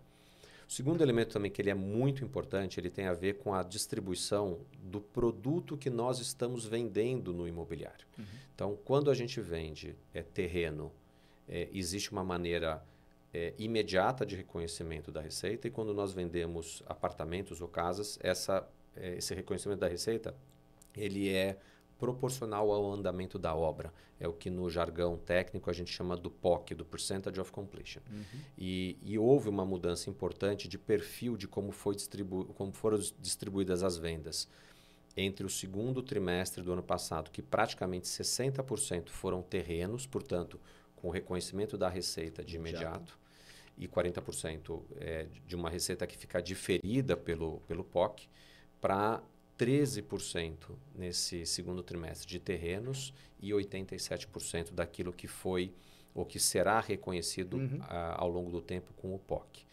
O 0.68 0.72
segundo 0.72 1.02
elemento 1.02 1.35
também 1.35 1.50
que 1.50 1.61
ele 1.61 1.68
é 1.68 1.74
muito 1.74 2.24
importante, 2.24 2.81
ele 2.81 2.88
tem 2.88 3.07
a 3.07 3.12
ver 3.12 3.35
com 3.35 3.52
a 3.52 3.62
distribuição 3.62 4.61
do 4.83 5.00
produto 5.00 5.76
que 5.76 5.90
nós 5.90 6.18
estamos 6.18 6.64
vendendo 6.64 7.33
no 7.33 7.46
imobiliário. 7.46 8.07
Uhum. 8.18 8.24
Então, 8.55 8.78
quando 8.85 9.11
a 9.11 9.14
gente 9.14 9.40
vende 9.40 9.94
é, 10.14 10.22
terreno, 10.22 10.90
é, 11.46 11.68
existe 11.72 12.11
uma 12.11 12.24
maneira 12.24 12.83
é, 13.35 13.52
imediata 13.59 14.24
de 14.24 14.37
reconhecimento 14.37 15.11
da 15.11 15.20
receita 15.20 15.68
e 15.68 15.70
quando 15.70 15.92
nós 15.92 16.12
vendemos 16.12 16.83
apartamentos 16.87 17.61
ou 17.61 17.68
casas, 17.68 18.18
essa, 18.22 18.66
é, 18.96 19.16
esse 19.16 19.35
reconhecimento 19.35 19.81
da 19.81 19.88
receita 19.88 20.35
ele 20.96 21.28
é 21.28 21.59
proporcional 22.02 22.72
ao 22.72 22.92
andamento 22.92 23.38
da 23.38 23.54
obra. 23.54 23.94
É 24.18 24.26
o 24.26 24.32
que 24.32 24.50
no 24.50 24.68
jargão 24.68 25.16
técnico 25.16 25.70
a 25.70 25.72
gente 25.72 25.92
chama 25.92 26.16
do 26.16 26.28
POC, 26.28 26.74
do 26.74 26.84
Percentage 26.84 27.40
of 27.40 27.52
Completion. 27.52 28.02
Uhum. 28.10 28.40
E, 28.58 28.98
e, 29.04 29.16
houve 29.16 29.48
uma 29.48 29.64
mudança 29.64 30.10
importante 30.10 30.66
de 30.66 30.76
perfil 30.76 31.36
de 31.36 31.46
como, 31.46 31.70
foi 31.70 31.94
distribu 31.94 32.46
como 32.54 32.72
foram 32.72 32.98
distribuídas 33.20 33.84
as 33.84 33.96
vendas. 33.96 34.48
Entre 35.16 35.46
o 35.46 35.48
segundo 35.48 36.02
trimestre 36.02 36.60
do 36.60 36.72
ano 36.72 36.82
passado, 36.82 37.30
que 37.30 37.40
praticamente 37.40 38.08
60% 38.08 39.10
foram 39.10 39.40
terrenos, 39.40 40.04
portanto, 40.04 40.58
com 40.96 41.08
reconhecimento 41.08 41.78
da 41.78 41.88
receita 41.88 42.44
de 42.44 42.56
imediato, 42.56 43.16
e 43.78 43.86
40% 43.86 44.82
é, 44.96 45.28
de 45.46 45.54
uma 45.54 45.70
receita 45.70 46.04
que 46.04 46.18
fica 46.18 46.42
diferida 46.42 47.16
pelo, 47.16 47.60
pelo 47.68 47.84
POC, 47.84 48.28
para 48.80 49.22
13% 49.64 50.57
nesse 50.94 51.46
segundo 51.46 51.83
trimestre 51.83 52.27
de 52.27 52.38
terrenos 52.38 53.14
e 53.40 53.51
87% 53.51 54.72
daquilo 54.72 55.12
que 55.12 55.29
foi 55.29 55.72
ou 56.14 56.27
que 56.27 56.38
será 56.38 56.81
reconhecido 56.81 57.57
uhum. 57.57 57.79
a, 57.83 58.20
ao 58.20 58.29
longo 58.29 58.51
do 58.51 58.61
tempo 58.61 58.92
com 58.94 59.14
o 59.14 59.18
POC. 59.18 59.64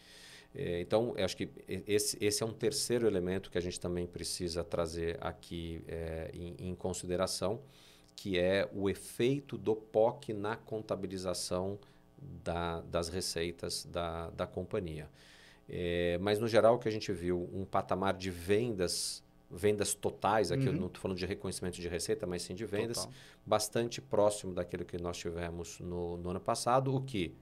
É, 0.54 0.80
então, 0.80 1.14
acho 1.16 1.36
que 1.36 1.48
esse, 1.86 2.16
esse, 2.20 2.42
é 2.42 2.46
um 2.46 2.52
terceiro 2.52 3.06
elemento 3.06 3.50
que 3.50 3.58
a 3.58 3.60
gente 3.60 3.78
também 3.78 4.06
precisa 4.06 4.64
trazer 4.64 5.16
aqui 5.20 5.82
é, 5.86 6.30
em, 6.34 6.56
em, 6.58 6.74
consideração, 6.74 7.60
que 8.16 8.38
é 8.38 8.68
o 8.74 8.90
efeito 8.90 9.56
do 9.56 9.76
POC 9.76 10.32
na 10.32 10.56
contabilização 10.56 11.78
da, 12.42 12.80
das 12.82 13.08
receitas 13.08 13.84
da, 13.84 14.30
da 14.30 14.46
companhia. 14.46 15.08
É, 15.68 16.18
mas, 16.20 16.40
no 16.40 16.48
geral, 16.48 16.74
o 16.74 16.78
que 16.78 16.88
a 16.88 16.92
gente 16.92 17.12
viu, 17.12 17.48
um 17.52 17.64
patamar 17.64 18.14
de 18.14 18.30
vendas 18.30 19.22
vendas 19.50 19.94
totais, 19.94 20.52
aqui 20.52 20.66
uhum. 20.66 20.74
eu 20.74 20.80
não 20.80 20.86
estou 20.86 21.02
falando 21.02 21.18
de 21.18 21.26
reconhecimento 21.26 21.80
de 21.80 21.88
receita, 21.88 22.26
mas 22.26 22.42
sim 22.42 22.54
de 22.54 22.64
vendas, 22.64 22.98
Total. 22.98 23.12
bastante 23.44 24.00
próximo 24.00 24.54
daquilo 24.54 24.84
que 24.84 24.96
nós 24.96 25.18
tivemos 25.18 25.80
no, 25.80 26.16
no, 26.16 26.30
ano 26.30 26.40
passado, 26.40 26.94
o 26.94 27.00
que, 27.00 27.34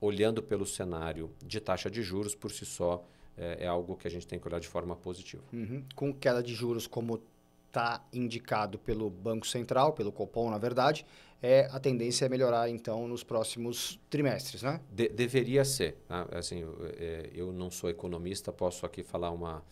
olhando 0.00 0.42
pelo 0.42 0.64
cenário 0.64 1.30
de 1.44 1.60
taxa 1.60 1.90
de 1.90 2.02
juros 2.02 2.34
por 2.34 2.52
si 2.52 2.64
só, 2.64 3.04
é, 3.36 3.64
é 3.64 3.66
algo 3.66 3.96
que 3.96 4.06
a 4.06 4.10
gente 4.10 4.26
tem 4.26 4.38
que 4.38 4.46
olhar 4.46 4.60
de 4.60 4.68
forma 4.68 4.94
positiva. 4.94 5.42
Uhum. 5.52 5.84
Com 5.94 6.14
queda 6.14 6.42
de 6.42 6.54
juros 6.54 6.86
como 6.86 7.20
está 7.66 8.04
indicado 8.12 8.78
pelo 8.78 9.10
Banco 9.10 9.46
Central, 9.46 9.92
pelo 9.92 10.10
Copom, 10.12 10.50
na 10.50 10.58
verdade, 10.58 11.04
é, 11.42 11.68
a 11.70 11.78
tendência 11.78 12.26
é 12.26 12.28
melhorar, 12.28 12.68
então, 12.68 13.06
nos 13.06 13.22
próximos 13.22 14.00
trimestres, 14.10 14.62
né? 14.62 14.80
De, 14.90 15.08
deveria 15.08 15.64
ser. 15.64 15.96
Tá? 16.08 16.26
Assim, 16.32 16.60
eu, 16.60 16.76
é, 16.96 17.30
eu 17.32 17.52
não 17.52 17.70
sou 17.70 17.90
economista, 17.90 18.52
posso 18.52 18.84
aqui 18.84 19.02
falar 19.02 19.30
uma 19.30 19.62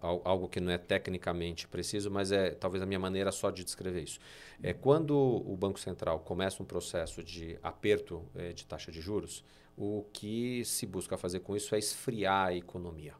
algo 0.00 0.48
que 0.48 0.60
não 0.60 0.72
é 0.72 0.78
tecnicamente 0.78 1.66
preciso, 1.68 2.10
mas 2.10 2.32
é 2.32 2.50
talvez 2.50 2.82
a 2.82 2.86
minha 2.86 2.98
maneira 2.98 3.32
só 3.32 3.50
de 3.50 3.64
descrever 3.64 4.02
isso. 4.02 4.18
É 4.62 4.72
quando 4.72 5.16
o 5.16 5.56
Banco 5.56 5.78
Central 5.78 6.20
começa 6.20 6.62
um 6.62 6.66
processo 6.66 7.22
de 7.22 7.58
aperto 7.62 8.24
é, 8.34 8.52
de 8.52 8.64
taxa 8.66 8.90
de 8.90 9.00
juros, 9.00 9.44
o 9.76 10.04
que 10.12 10.64
se 10.64 10.86
busca 10.86 11.16
fazer 11.16 11.40
com 11.40 11.56
isso 11.56 11.74
é 11.74 11.78
esfriar 11.78 12.48
a 12.48 12.54
economia. 12.54 13.14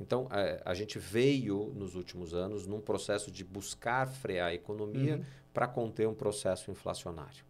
Então, 0.00 0.26
a, 0.30 0.40
é, 0.40 0.62
a 0.64 0.74
gente 0.74 0.98
veio 0.98 1.72
nos 1.74 1.94
últimos 1.94 2.34
anos 2.34 2.66
num 2.66 2.80
processo 2.80 3.30
de 3.30 3.44
buscar 3.44 4.06
frear 4.06 4.48
a 4.48 4.54
economia 4.54 5.16
uhum. 5.16 5.24
para 5.52 5.66
conter 5.66 6.06
um 6.06 6.14
processo 6.14 6.70
inflacionário. 6.70 7.44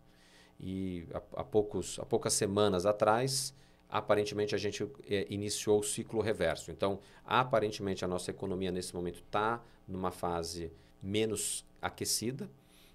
E 0.58 1.06
há, 1.12 1.40
há, 1.40 1.44
poucos, 1.44 1.98
há 1.98 2.04
poucas 2.04 2.32
semanas 2.32 2.86
atrás, 2.86 3.54
aparentemente 3.88 4.54
a 4.54 4.58
gente 4.58 4.88
é, 5.08 5.26
iniciou 5.30 5.80
o 5.80 5.82
ciclo 5.82 6.20
reverso. 6.20 6.70
Então, 6.70 7.00
aparentemente 7.24 8.04
a 8.04 8.08
nossa 8.08 8.30
economia 8.30 8.70
nesse 8.70 8.94
momento 8.94 9.22
está 9.24 9.62
numa 9.86 10.10
fase 10.10 10.72
menos 11.02 11.64
aquecida, 11.80 12.50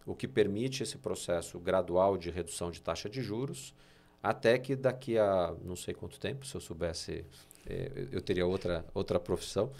o 0.05 0.15
que 0.15 0.27
permite 0.27 0.83
esse 0.83 0.97
processo 0.97 1.59
gradual 1.59 2.17
de 2.17 2.29
redução 2.29 2.71
de 2.71 2.81
taxa 2.81 3.09
de 3.09 3.21
juros, 3.21 3.73
até 4.21 4.57
que 4.57 4.75
daqui 4.75 5.17
a 5.17 5.55
não 5.63 5.75
sei 5.75 5.93
quanto 5.93 6.19
tempo, 6.19 6.45
se 6.45 6.55
eu 6.55 6.61
soubesse, 6.61 7.25
é, 7.65 8.07
eu 8.11 8.21
teria 8.21 8.45
outra, 8.45 8.85
outra 8.93 9.19
profissão, 9.19 9.71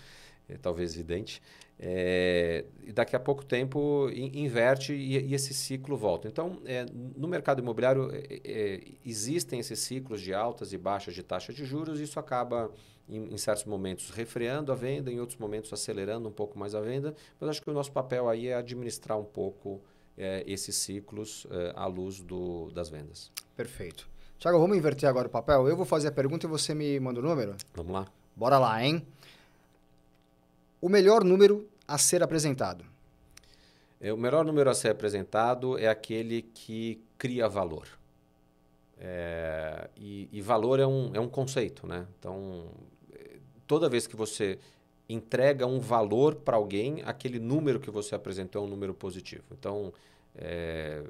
é, 0.48 0.58
talvez 0.58 0.96
vidente, 0.96 1.42
é, 1.84 2.64
e 2.84 2.92
daqui 2.92 3.16
a 3.16 3.20
pouco 3.20 3.44
tempo 3.44 4.08
in, 4.14 4.44
inverte 4.44 4.94
e, 4.94 5.18
e, 5.18 5.34
esse 5.34 5.52
ciclo 5.52 5.98
volta. 5.98 6.28
Então, 6.28 6.62
é, 6.64 6.86
no 7.18 7.28
mercado 7.28 7.60
imobiliário 7.60 8.12
é, 8.14 8.40
é, 8.46 8.82
existem 9.04 9.60
esses 9.60 9.80
ciclos 9.80 10.22
de 10.22 10.32
altas 10.32 10.74
e 10.74 10.78
baixas 10.78 11.16
de 11.16 11.24
taxa 11.24 11.52
de 11.52 11.66
juros 11.66 12.00
e 12.00 12.04
isso 12.04 12.20
acaba, 12.20 12.72
em, 13.10 13.34
em, 13.34 13.38
certos 13.38 13.66
momentos, 13.66 14.12
refreando 14.12 14.72
a 14.72 14.76
venda, 14.76 15.12
em 15.12 15.20
outros 15.20 15.40
momentos, 15.40 15.74
acelerando 15.74 16.30
um 16.30 16.32
pouco 16.32 16.58
mais 16.60 16.76
a 16.76 16.82
venda. 16.82 17.16
Mas 17.40 17.50
acho 17.50 17.62
que 17.64 17.70
o 17.72 17.74
nosso 17.74 17.92
papel 17.92 18.30
aí 18.30 18.50
é 18.50 18.54
administrar 18.54 19.18
um 19.18 19.26
pouco 19.26 19.82
é, 20.16 20.44
esses 20.46 20.76
ciclos 20.76 21.48
é, 21.50 21.74
à 21.76 21.88
luz 21.88 22.22
do, 22.22 22.70
das 22.72 22.90
vendas. 22.90 23.32
Perfeito. 23.56 24.08
Tiago, 24.38 24.60
vamos 24.60 24.78
inverter 24.78 25.10
agora 25.10 25.28
o 25.28 25.32
papel. 25.32 25.68
Eu 25.68 25.76
vou 25.76 25.86
fazer 25.86 26.10
a 26.10 26.12
pergunta 26.12 26.46
e 26.46 26.50
você 26.50 26.76
me 26.76 27.00
manda 27.00 27.20
o 27.20 27.24
número? 27.24 27.56
Vamos 27.74 27.92
lá. 27.92 28.08
Bora 28.36 28.60
lá, 28.60 28.84
hein? 28.84 29.04
O 30.82 30.90
melhor 30.90 31.24
número 31.24 31.70
a 31.88 31.98
ser 31.98 32.24
apresentado? 32.24 32.84
É, 34.00 34.12
o 34.12 34.18
melhor 34.18 34.44
número 34.44 34.68
a 34.70 34.74
ser 34.74 34.90
apresentado 34.90 35.78
é 35.78 35.88
aquele 35.88 36.42
que 36.42 37.00
cria 37.18 37.48
valor. 37.48 37.88
É, 39.00 39.90
e, 39.96 40.28
e, 40.32 40.42
valor 40.42 40.80
é 40.80 40.88
um, 40.88 41.12
é 41.14 41.20
um 41.20 41.30
conceito, 41.30 41.86
né? 41.86 42.08
Então, 42.18 42.66
toda 43.68 43.88
vez 43.88 44.08
que 44.08 44.16
você 44.16 44.60
entrega 45.08 45.66
um 45.68 45.80
valor 45.80 46.36
para 46.36 46.58
alguém, 46.58 47.02
aquele 47.06 47.40
número 47.40 47.80
que 47.80 47.92
você 47.92 48.16
apresentou 48.16 48.64
é 48.64 48.66
um 48.66 48.70
número 48.70 48.94
positivo. 48.94 49.44
Então, 49.52 49.94
é, 50.36 51.04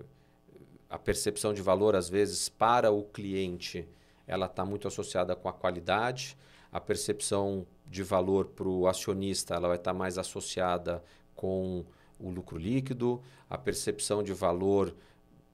a 0.89 0.99
percepção 0.99 1.53
de 1.53 1.61
valor, 1.61 1.95
às 1.95 2.09
vezes, 2.09 2.49
para 2.49 2.91
o 2.91 3.03
cliente, 3.03 3.87
ela 4.27 4.47
está 4.47 4.65
muito 4.65 4.87
associada 4.87 5.35
com 5.35 5.47
a 5.47 5.53
qualidade. 5.53 6.37
A 6.71 6.79
percepção 6.79 7.65
de 7.91 8.01
valor 8.01 8.45
para 8.45 8.67
o 8.67 8.87
acionista 8.87 9.53
ela 9.53 9.67
vai 9.67 9.75
estar 9.77 9.93
mais 9.93 10.17
associada 10.17 11.03
com 11.35 11.85
o 12.17 12.29
lucro 12.29 12.57
líquido, 12.57 13.21
a 13.49 13.57
percepção 13.57 14.23
de 14.23 14.31
valor 14.31 14.95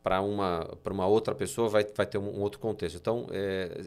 para 0.03 0.21
uma, 0.21 0.77
uma 0.89 1.07
outra 1.07 1.33
pessoa 1.33 1.67
vai, 1.67 1.83
vai 1.83 2.05
ter 2.05 2.17
um, 2.17 2.37
um 2.37 2.41
outro 2.41 2.59
contexto. 2.59 2.97
Então, 2.97 3.27
é, 3.31 3.85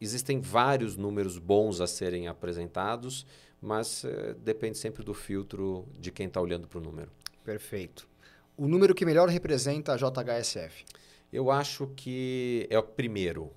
existem 0.00 0.40
vários 0.40 0.96
números 0.96 1.38
bons 1.38 1.80
a 1.80 1.86
serem 1.86 2.28
apresentados, 2.28 3.26
mas 3.60 4.04
é, 4.04 4.34
depende 4.34 4.76
sempre 4.76 5.02
do 5.02 5.14
filtro 5.14 5.86
de 5.98 6.12
quem 6.12 6.26
está 6.26 6.40
olhando 6.40 6.68
para 6.68 6.78
o 6.78 6.82
número. 6.82 7.10
Perfeito. 7.42 8.06
O 8.56 8.68
número 8.68 8.94
que 8.94 9.06
melhor 9.06 9.28
representa 9.28 9.94
a 9.94 9.96
JHSF? 9.96 10.84
Eu 11.32 11.50
acho 11.50 11.88
que 11.96 12.66
é 12.70 12.78
o 12.78 12.82
primeiro. 12.82 13.50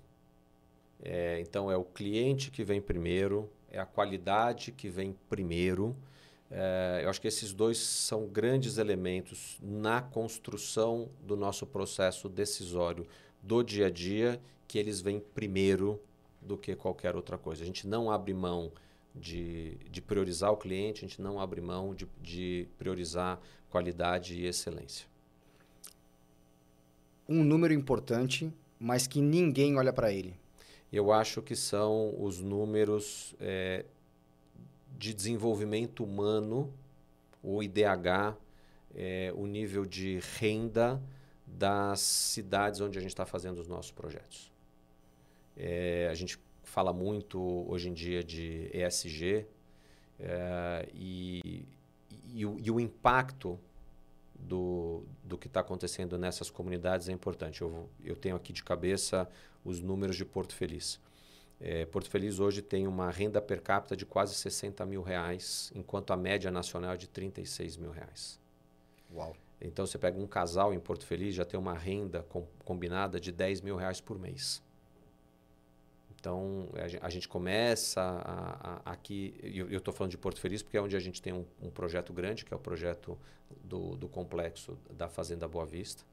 É, 1.03 1.39
então, 1.39 1.71
é 1.71 1.77
o 1.77 1.83
cliente 1.83 2.51
que 2.51 2.63
vem 2.63 2.81
primeiro, 2.81 3.49
é 3.71 3.79
a 3.79 3.85
qualidade 3.85 4.71
que 4.71 4.89
vem 4.89 5.15
primeiro. 5.29 5.95
É, 6.51 7.01
eu 7.03 7.09
acho 7.09 7.21
que 7.21 7.27
esses 7.27 7.53
dois 7.53 7.77
são 7.77 8.27
grandes 8.27 8.77
elementos 8.77 9.57
na 9.61 10.01
construção 10.01 11.09
do 11.21 11.37
nosso 11.37 11.65
processo 11.65 12.27
decisório 12.27 13.05
do 13.41 13.63
dia 13.63 13.87
a 13.87 13.89
dia, 13.89 14.41
que 14.67 14.77
eles 14.77 15.01
vêm 15.01 15.19
primeiro 15.19 16.01
do 16.41 16.57
que 16.57 16.75
qualquer 16.75 17.15
outra 17.15 17.37
coisa. 17.37 17.63
A 17.63 17.65
gente 17.65 17.87
não 17.87 18.09
abre 18.09 18.33
mão 18.33 18.71
de, 19.13 19.75
de 19.91 20.01
priorizar 20.01 20.51
o 20.51 20.57
cliente, 20.57 21.05
a 21.05 21.07
gente 21.07 21.21
não 21.21 21.39
abre 21.39 21.61
mão 21.61 21.93
de, 21.93 22.07
de 22.21 22.67
priorizar 22.77 23.39
qualidade 23.69 24.35
e 24.35 24.45
excelência. 24.45 25.07
Um 27.27 27.43
número 27.43 27.73
importante, 27.73 28.51
mas 28.79 29.05
que 29.05 29.21
ninguém 29.21 29.77
olha 29.77 29.93
para 29.93 30.11
ele. 30.11 30.38
Eu 30.91 31.11
acho 31.11 31.41
que 31.41 31.55
são 31.55 32.15
os 32.19 32.39
números 32.41 33.35
é, 33.39 33.85
de 34.97 35.13
desenvolvimento 35.13 36.03
humano, 36.03 36.73
o 37.43 37.61
IDH, 37.61 38.35
é, 38.95 39.31
o 39.35 39.45
nível 39.45 39.85
de 39.85 40.19
renda 40.37 41.01
das 41.45 41.99
cidades 41.99 42.81
onde 42.81 42.97
a 42.97 43.01
gente 43.01 43.11
está 43.11 43.25
fazendo 43.25 43.59
os 43.59 43.67
nossos 43.67 43.91
projetos. 43.91 44.51
É, 45.55 46.07
a 46.09 46.15
gente 46.15 46.39
fala 46.63 46.93
muito 46.93 47.39
hoje 47.67 47.89
em 47.89 47.93
dia 47.93 48.23
de 48.23 48.69
ESG 48.73 49.45
é, 50.19 50.89
e, 50.93 51.65
e, 52.33 52.45
o, 52.45 52.57
e, 52.59 52.71
o, 52.71 52.79
impacto 52.79 53.59
do, 54.49 55.03
do 55.23 55.37
que 55.37 55.47
está 55.47 55.59
acontecendo 55.59 56.17
nessas 56.17 56.49
comunidades 56.49 57.07
é 57.07 57.11
importante. 57.11 57.61
Eu, 57.61 57.87
eu 58.03 58.15
tenho 58.15 58.35
aqui 58.35 58.51
de 58.51 58.63
cabeça 58.63 59.29
os 59.63 59.79
números 59.79 60.17
de 60.17 60.25
Porto 60.25 60.55
Feliz. 60.55 60.99
É, 61.61 61.85
Porto 61.85 62.09
Feliz 62.09 62.39
hoje 62.39 62.61
tem 62.61 62.87
uma 62.87 63.11
renda 63.11 63.39
per 63.41 63.61
capita 63.61 63.95
de 63.95 64.05
quase 64.05 64.33
60 64.33 64.85
mil 64.85 65.03
reais, 65.03 65.71
enquanto 65.75 66.11
a 66.11 66.17
média 66.17 66.49
nacional 66.49 66.93
é 66.93 66.97
de 66.97 67.07
36 67.07 67.77
mil 67.77 67.91
reais. 67.91 68.39
Uau! 69.13 69.35
Então 69.61 69.85
você 69.85 69.97
pega 69.97 70.17
um 70.17 70.25
casal 70.27 70.73
em 70.73 70.79
Porto 70.79 71.05
Feliz, 71.05 71.35
já 71.35 71.45
tem 71.45 71.59
uma 71.59 71.73
renda 71.73 72.23
com, 72.29 72.47
combinada 72.65 73.19
de 73.19 73.31
10 73.31 73.61
mil 73.61 73.75
reais 73.75 74.01
por 74.01 74.17
mês. 74.17 74.63
Então, 76.19 76.67
a 77.01 77.09
gente 77.09 77.27
começa 77.27 78.01
a, 78.01 78.81
a, 78.85 78.91
aqui, 78.91 79.33
eu 79.41 79.77
estou 79.77 79.93
falando 79.93 80.11
de 80.11 80.17
Porto 80.17 80.39
Feliz 80.39 80.61
porque 80.61 80.77
é 80.77 80.81
onde 80.81 80.95
a 80.95 80.99
gente 80.99 81.21
tem 81.21 81.31
um, 81.31 81.45
um 81.61 81.69
projeto 81.69 82.11
grande, 82.11 82.43
que 82.43 82.53
é 82.53 82.57
o 82.57 82.59
projeto 82.59 83.17
do, 83.63 83.95
do 83.95 84.09
complexo 84.09 84.77
da 84.91 85.07
Fazenda 85.07 85.47
Boa 85.47 85.65
Vista. 85.65 86.03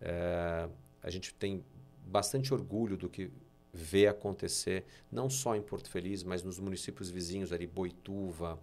É, 0.00 0.68
a 1.02 1.10
gente 1.10 1.34
tem 1.34 1.64
bastante 2.06 2.54
orgulho 2.54 2.96
do 2.96 3.08
que 3.08 3.30
vê 3.72 4.06
acontecer, 4.06 4.84
não 5.10 5.28
só 5.28 5.56
em 5.56 5.62
Porto 5.62 5.90
Feliz, 5.90 6.22
mas 6.22 6.42
nos 6.42 6.60
municípios 6.60 7.10
vizinhos 7.10 7.52
ali, 7.52 7.66
Boituva, 7.66 8.60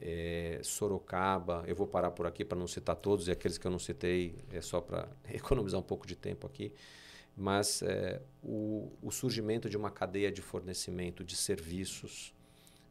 é, 0.00 0.60
Sorocaba. 0.62 1.64
Eu 1.66 1.74
vou 1.74 1.86
parar 1.86 2.10
por 2.10 2.26
aqui 2.26 2.44
para 2.44 2.58
não 2.58 2.66
citar 2.66 2.96
todos, 2.96 3.28
e 3.28 3.30
aqueles 3.30 3.56
que 3.56 3.66
eu 3.66 3.70
não 3.70 3.78
citei 3.78 4.34
é 4.52 4.60
só 4.60 4.80
para 4.80 5.08
economizar 5.32 5.80
um 5.80 5.82
pouco 5.82 6.06
de 6.06 6.16
tempo 6.16 6.46
aqui 6.46 6.72
mas 7.38 7.82
é, 7.82 8.20
o, 8.42 8.90
o, 9.00 9.10
surgimento 9.10 9.70
de 9.70 9.76
uma 9.76 9.90
cadeia 9.90 10.30
de 10.30 10.42
fornecimento 10.42 11.22
de 11.22 11.36
serviços. 11.36 12.34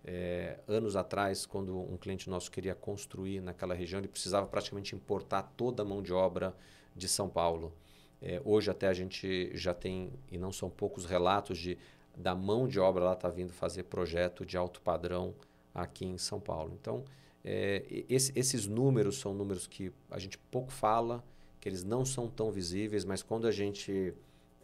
É, 0.06 0.60
anos 0.68 0.96
atrás, 0.96 1.46
quando 1.46 1.78
um 1.78 1.98
cliente 1.98 2.30
nosso 2.30 2.50
queria 2.50 2.74
construir 2.74 3.42
naquela 3.42 3.74
região, 3.74 4.00
ele 4.00 4.08
precisava 4.08 4.48
praticamente 4.48 4.96
importar 4.96 5.44
toda 5.58 5.84
a 5.84 5.86
mão 5.86 6.02
de 6.02 6.14
obra 6.14 6.56
de 6.96 7.10
São 7.10 7.28
Paulo. 7.28 7.74
É, 8.22 8.42
hoje 8.46 8.72
até 8.72 8.88
a 8.88 8.94
gente 8.94 9.52
já 9.54 9.74
tem, 9.74 10.14
e 10.32 10.38
não 10.38 10.52
são 10.52 10.70
poucos 10.70 11.06
relatos 11.06 11.58
de 11.58 11.78
da 12.18 12.34
mão 12.34 12.68
de 12.68 12.80
obra 12.80 13.04
lá 13.04 13.14
está 13.14 13.30
vindo 13.30 13.54
fazer 13.54 13.84
projeto 13.84 14.44
de 14.44 14.58
alto 14.58 14.82
padrão 14.82 15.36
aqui 15.74 16.04
em 16.04 16.18
São 16.18 16.40
Paulo. 16.40 16.76
Então, 16.82 17.06
é, 17.46 17.86
esse, 18.10 18.34
esses 18.36 18.66
números 18.66 19.20
são 19.20 19.34
números 19.34 19.68
que 19.68 19.94
a 20.10 20.18
gente 20.18 20.38
pouco 20.38 20.72
fala, 20.72 21.24
que 21.62 21.70
eles 21.70 21.84
não 21.84 22.04
são 22.04 22.28
tão 22.28 22.52
visíveis, 22.52 23.06
mas 23.06 23.22
quando 23.22 23.46
a 23.46 23.52
gente 23.52 24.14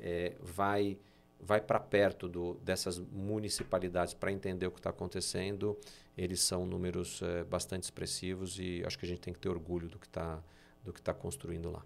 é, 0.03 0.35
vai 0.39 0.99
vai 1.45 1.59
para 1.59 1.77
perto 1.77 2.29
do, 2.29 2.53
dessas 2.63 2.97
municipalidades 2.97 4.13
para 4.13 4.31
entender 4.31 4.65
o 4.65 4.71
que 4.71 4.79
está 4.79 4.91
acontecendo, 4.91 5.77
eles 6.17 6.39
são 6.39 6.65
números 6.65 7.21
é, 7.21 7.43
bastante 7.43 7.83
expressivos 7.83 8.57
e 8.57 8.81
acho 8.85 8.97
que 8.97 9.05
a 9.05 9.09
gente 9.09 9.19
tem 9.19 9.33
que 9.33 9.41
ter 9.41 9.49
orgulho 9.49 9.89
do 9.89 9.99
que 9.99 10.05
está 10.05 10.41
do 10.83 10.93
que 10.93 10.99
está 10.99 11.13
construindo 11.13 11.69
lá. 11.69 11.83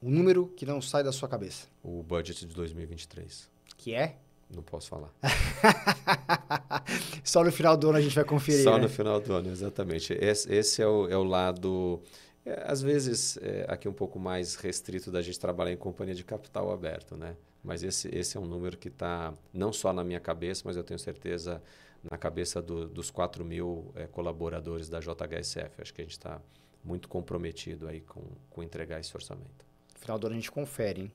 O 0.00 0.10
número 0.10 0.48
que 0.48 0.66
não 0.66 0.80
sai 0.80 1.04
da 1.04 1.12
sua 1.12 1.28
cabeça. 1.28 1.68
O 1.82 2.02
budget 2.02 2.46
de 2.46 2.54
2023. 2.54 3.50
Que 3.76 3.94
é? 3.94 4.18
Não 4.54 4.62
posso 4.62 4.88
falar. 4.88 5.12
Só 7.22 7.44
no 7.44 7.52
final 7.52 7.76
do 7.76 7.88
ano 7.88 7.98
a 7.98 8.00
gente 8.00 8.14
vai 8.14 8.24
conferir. 8.24 8.64
Só 8.64 8.76
né? 8.76 8.82
no 8.82 8.88
final 8.88 9.20
do 9.20 9.32
ano, 9.32 9.50
exatamente. 9.50 10.12
Esse, 10.14 10.52
esse 10.52 10.82
é, 10.82 10.86
o, 10.86 11.08
é 11.08 11.16
o 11.16 11.24
lado 11.24 12.02
é, 12.44 12.64
às 12.66 12.82
vezes, 12.82 13.38
é, 13.38 13.64
aqui 13.68 13.88
um 13.88 13.92
pouco 13.92 14.18
mais 14.18 14.54
restrito 14.56 15.10
da 15.10 15.22
gente 15.22 15.38
trabalhar 15.38 15.72
em 15.72 15.76
companhia 15.76 16.14
de 16.14 16.24
capital 16.24 16.72
aberto, 16.72 17.16
né? 17.16 17.36
Mas 17.62 17.82
esse, 17.82 18.08
esse 18.14 18.36
é 18.36 18.40
um 18.40 18.46
número 18.46 18.76
que 18.76 18.88
está 18.88 19.32
não 19.52 19.72
só 19.72 19.92
na 19.92 20.02
minha 20.02 20.18
cabeça, 20.18 20.62
mas 20.64 20.76
eu 20.76 20.82
tenho 20.82 20.98
certeza 20.98 21.62
na 22.02 22.18
cabeça 22.18 22.60
do, 22.60 22.88
dos 22.88 23.10
4 23.10 23.44
mil 23.44 23.92
é, 23.94 24.06
colaboradores 24.06 24.88
da 24.88 24.98
JHSF. 24.98 25.80
Acho 25.80 25.94
que 25.94 26.00
a 26.00 26.04
gente 26.04 26.12
está 26.12 26.40
muito 26.82 27.08
comprometido 27.08 27.86
aí 27.86 28.00
com, 28.00 28.22
com 28.50 28.62
entregar 28.62 28.98
esse 28.98 29.16
orçamento. 29.16 29.64
Final 29.94 30.18
do 30.18 30.26
ano 30.26 30.34
a 30.34 30.38
gente 30.38 30.50
confere, 30.50 31.02
hein? 31.02 31.12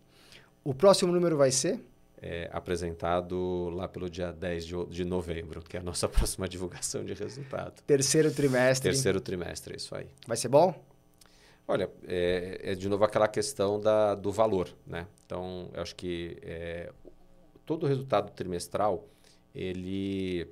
O 0.63 0.73
próximo 0.73 1.11
número 1.11 1.35
vai 1.35 1.51
ser? 1.51 1.83
É, 2.21 2.49
apresentado 2.53 3.69
lá 3.69 3.87
pelo 3.87 4.09
dia 4.09 4.31
10 4.31 4.65
de, 4.65 4.85
de 4.85 5.05
novembro, 5.05 5.61
que 5.61 5.75
é 5.75 5.81
a 5.81 5.83
nossa 5.83 6.07
próxima 6.09 6.47
divulgação 6.47 7.03
de 7.03 7.13
resultado. 7.13 7.81
Terceiro 7.83 8.31
trimestre. 8.31 8.89
Terceiro 8.89 9.19
trimestre, 9.19 9.75
isso 9.75 9.93
aí. 9.93 10.07
Vai 10.25 10.37
ser 10.37 10.47
bom? 10.47 10.73
Olha, 11.67 11.91
é, 12.08 12.62
é, 12.63 12.75
de 12.75 12.88
novo 12.88 13.03
aquela 13.03 13.27
questão 13.27 13.77
da, 13.80 14.15
do 14.15 14.32
valor, 14.32 14.73
né? 14.86 15.06
Então, 15.25 15.69
eu 15.73 15.82
acho 15.82 15.93
que 15.97 16.38
é, 16.41 16.93
todo 17.65 17.86
resultado 17.86 18.32
trimestral, 18.32 19.06
ele, 19.53 20.49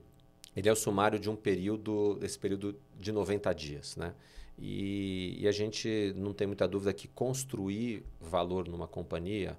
ele 0.54 0.68
é 0.68 0.72
o 0.72 0.76
sumário 0.76 1.18
de 1.18 1.30
um 1.30 1.36
período, 1.36 2.16
desse 2.16 2.38
período 2.38 2.78
de 3.00 3.14
90 3.14 3.54
dias, 3.54 3.96
né? 3.96 4.14
E, 4.60 5.38
e, 5.40 5.48
a 5.48 5.52
gente 5.54 6.14
não 6.18 6.34
tem 6.34 6.48
muita 6.48 6.68
dúvida 6.68 6.94
que 6.94 7.08
construir 7.08 8.04
valor 8.20 8.68
numa 8.68 8.88
companhia 8.88 9.58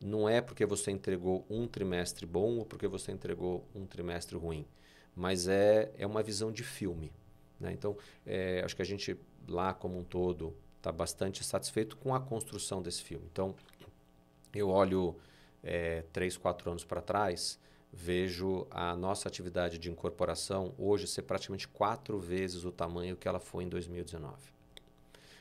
não 0.00 0.28
é 0.28 0.40
porque 0.40 0.64
você 0.66 0.90
entregou 0.90 1.44
um 1.50 1.66
trimestre 1.66 2.26
bom 2.26 2.58
ou 2.58 2.64
porque 2.64 2.86
você 2.86 3.12
entregou 3.12 3.64
um 3.74 3.86
trimestre 3.86 4.36
ruim, 4.36 4.66
mas 5.14 5.48
é, 5.48 5.92
é 5.98 6.06
uma 6.06 6.22
visão 6.22 6.52
de 6.52 6.62
filme. 6.62 7.12
Né? 7.58 7.72
Então, 7.72 7.96
é, 8.24 8.62
acho 8.64 8.76
que 8.76 8.82
a 8.82 8.84
gente 8.84 9.16
lá 9.48 9.72
como 9.72 9.98
um 9.98 10.04
todo 10.04 10.54
está 10.76 10.92
bastante 10.92 11.42
satisfeito 11.42 11.96
com 11.96 12.14
a 12.14 12.20
construção 12.20 12.80
desse 12.80 13.02
filme. 13.02 13.26
Então, 13.32 13.54
eu 14.54 14.68
olho 14.68 15.16
é, 15.62 16.02
três, 16.12 16.36
quatro 16.36 16.70
anos 16.70 16.84
para 16.84 17.00
trás, 17.00 17.58
vejo 17.92 18.66
a 18.70 18.94
nossa 18.94 19.28
atividade 19.28 19.78
de 19.78 19.90
incorporação 19.90 20.74
hoje 20.78 21.06
ser 21.06 21.22
praticamente 21.22 21.66
quatro 21.66 22.18
vezes 22.18 22.64
o 22.64 22.70
tamanho 22.70 23.16
que 23.16 23.26
ela 23.26 23.40
foi 23.40 23.64
em 23.64 23.68
2019. 23.68 24.34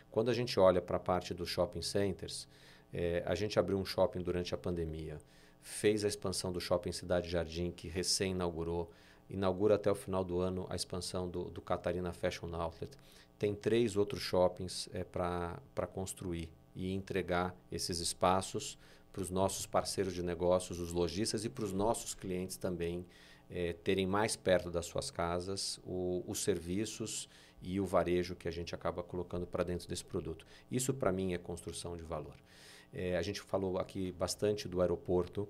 Quando 0.09 0.29
a 0.29 0.33
gente 0.33 0.59
olha 0.59 0.81
para 0.81 0.97
a 0.97 0.99
parte 0.99 1.33
dos 1.33 1.49
shopping 1.49 1.81
centers, 1.81 2.47
é, 2.93 3.21
a 3.25 3.35
gente 3.35 3.59
abriu 3.59 3.77
um 3.77 3.83
shopping 3.83 4.21
durante 4.21 4.55
a 4.55 4.57
pandemia, 4.57 5.17
fez 5.61 6.05
a 6.05 6.07
expansão 6.07 6.51
do 6.51 6.61
shopping 6.61 6.93
Cidade 6.93 7.29
Jardim, 7.29 7.71
que 7.71 7.89
recém 7.89 8.31
inaugurou, 8.31 8.89
inaugura 9.29 9.75
até 9.75 9.91
o 9.91 9.95
final 9.95 10.23
do 10.23 10.39
ano 10.39 10.65
a 10.69 10.75
expansão 10.75 11.27
do, 11.27 11.45
do 11.45 11.61
Catarina 11.61 12.13
Fashion 12.13 12.55
Outlet 12.55 12.95
tem 13.37 13.53
três 13.53 13.95
outros 13.95 14.21
shoppings 14.21 14.89
é, 14.93 15.03
para 15.03 15.87
construir 15.93 16.49
e 16.75 16.93
entregar 16.93 17.55
esses 17.71 17.99
espaços 17.99 18.77
para 19.11 19.21
os 19.21 19.29
nossos 19.29 19.65
parceiros 19.65 20.13
de 20.13 20.21
negócios, 20.21 20.79
os 20.79 20.91
lojistas 20.91 21.45
e 21.45 21.49
para 21.49 21.63
os 21.63 21.71
nossos 21.71 22.13
clientes 22.13 22.57
também 22.57 23.05
é, 23.49 23.73
terem 23.73 24.05
mais 24.05 24.35
perto 24.35 24.69
das 24.69 24.85
suas 24.85 25.09
casas 25.09 25.79
o, 25.85 26.23
os 26.27 26.43
serviços 26.43 27.29
e 27.61 27.79
o 27.79 27.85
varejo 27.85 28.35
que 28.35 28.47
a 28.47 28.51
gente 28.51 28.75
acaba 28.75 29.01
colocando 29.01 29.47
para 29.47 29.63
dentro 29.63 29.87
desse 29.87 30.03
produto. 30.03 30.45
Isso 30.69 30.93
para 30.93 31.11
mim 31.11 31.33
é 31.33 31.37
construção 31.37 31.95
de 31.95 32.03
valor. 32.03 32.35
É, 32.93 33.17
a 33.17 33.21
gente 33.21 33.41
falou 33.41 33.77
aqui 33.77 34.11
bastante 34.11 34.67
do 34.67 34.81
aeroporto 34.81 35.47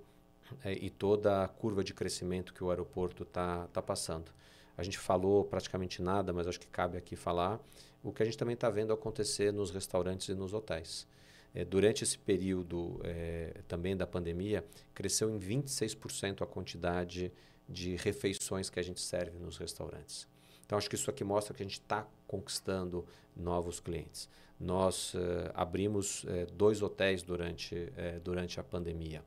é, 0.63 0.74
e 0.74 0.89
toda 0.89 1.43
a 1.43 1.48
curva 1.48 1.84
de 1.84 1.93
crescimento 1.93 2.54
que 2.54 2.63
o 2.63 2.69
aeroporto 2.69 3.24
está 3.24 3.67
tá 3.67 3.82
passando. 3.82 4.32
A 4.77 4.83
gente 4.83 4.97
falou 4.97 5.43
praticamente 5.43 6.01
nada, 6.01 6.33
mas 6.33 6.47
acho 6.47 6.59
que 6.59 6.67
cabe 6.67 6.97
aqui 6.97 7.15
falar 7.15 7.59
o 8.03 8.11
que 8.11 8.21
a 8.21 8.25
gente 8.25 8.38
também 8.38 8.53
está 8.53 8.69
vendo 8.69 8.93
acontecer 8.93 9.51
nos 9.51 9.71
restaurantes 9.71 10.29
e 10.29 10.35
nos 10.35 10.53
hotéis. 10.53 11.07
É, 11.55 11.65
durante 11.65 12.03
esse 12.03 12.17
período 12.17 12.99
é, 13.03 13.61
também 13.67 13.97
da 13.97 14.05
pandemia, 14.05 14.63
cresceu 14.93 15.29
em 15.29 15.39
26% 15.39 16.41
a 16.41 16.45
quantidade 16.45 17.31
de 17.67 17.95
refeições 17.95 18.69
que 18.69 18.79
a 18.79 18.83
gente 18.83 19.01
serve 19.01 19.39
nos 19.39 19.57
restaurantes. 19.57 20.27
Então, 20.65 20.77
acho 20.77 20.89
que 20.89 20.95
isso 20.95 21.09
aqui 21.09 21.23
mostra 21.23 21.53
que 21.53 21.63
a 21.63 21.65
gente 21.65 21.79
está 21.79 22.07
conquistando 22.27 23.05
novos 23.35 23.79
clientes. 23.79 24.29
Nós 24.59 25.13
uh, 25.13 25.17
abrimos 25.53 26.23
uh, 26.23 26.45
dois 26.53 26.81
hotéis 26.81 27.21
durante, 27.23 27.75
uh, 27.75 28.19
durante 28.23 28.59
a 28.59 28.63
pandemia. 28.63 29.23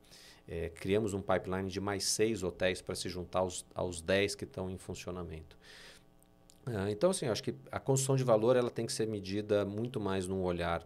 Criamos 0.75 1.13
um 1.13 1.21
pipeline 1.21 1.69
de 1.69 1.79
mais 1.79 2.05
seis 2.05 2.43
hotéis 2.43 2.81
para 2.81 2.95
se 2.95 3.07
juntar 3.07 3.39
aos, 3.39 3.65
aos 3.73 4.01
dez 4.01 4.35
que 4.35 4.45
estão 4.45 4.69
em 4.69 4.77
funcionamento. 4.77 5.57
Ah, 6.65 6.89
então, 6.91 7.11
assim, 7.11 7.27
acho 7.27 7.43
que 7.43 7.55
a 7.71 7.79
construção 7.79 8.15
de 8.15 8.23
valor 8.23 8.55
ela 8.55 8.69
tem 8.69 8.85
que 8.85 8.93
ser 8.93 9.07
medida 9.07 9.65
muito 9.65 9.99
mais 9.99 10.27
num 10.27 10.43
olhar 10.43 10.85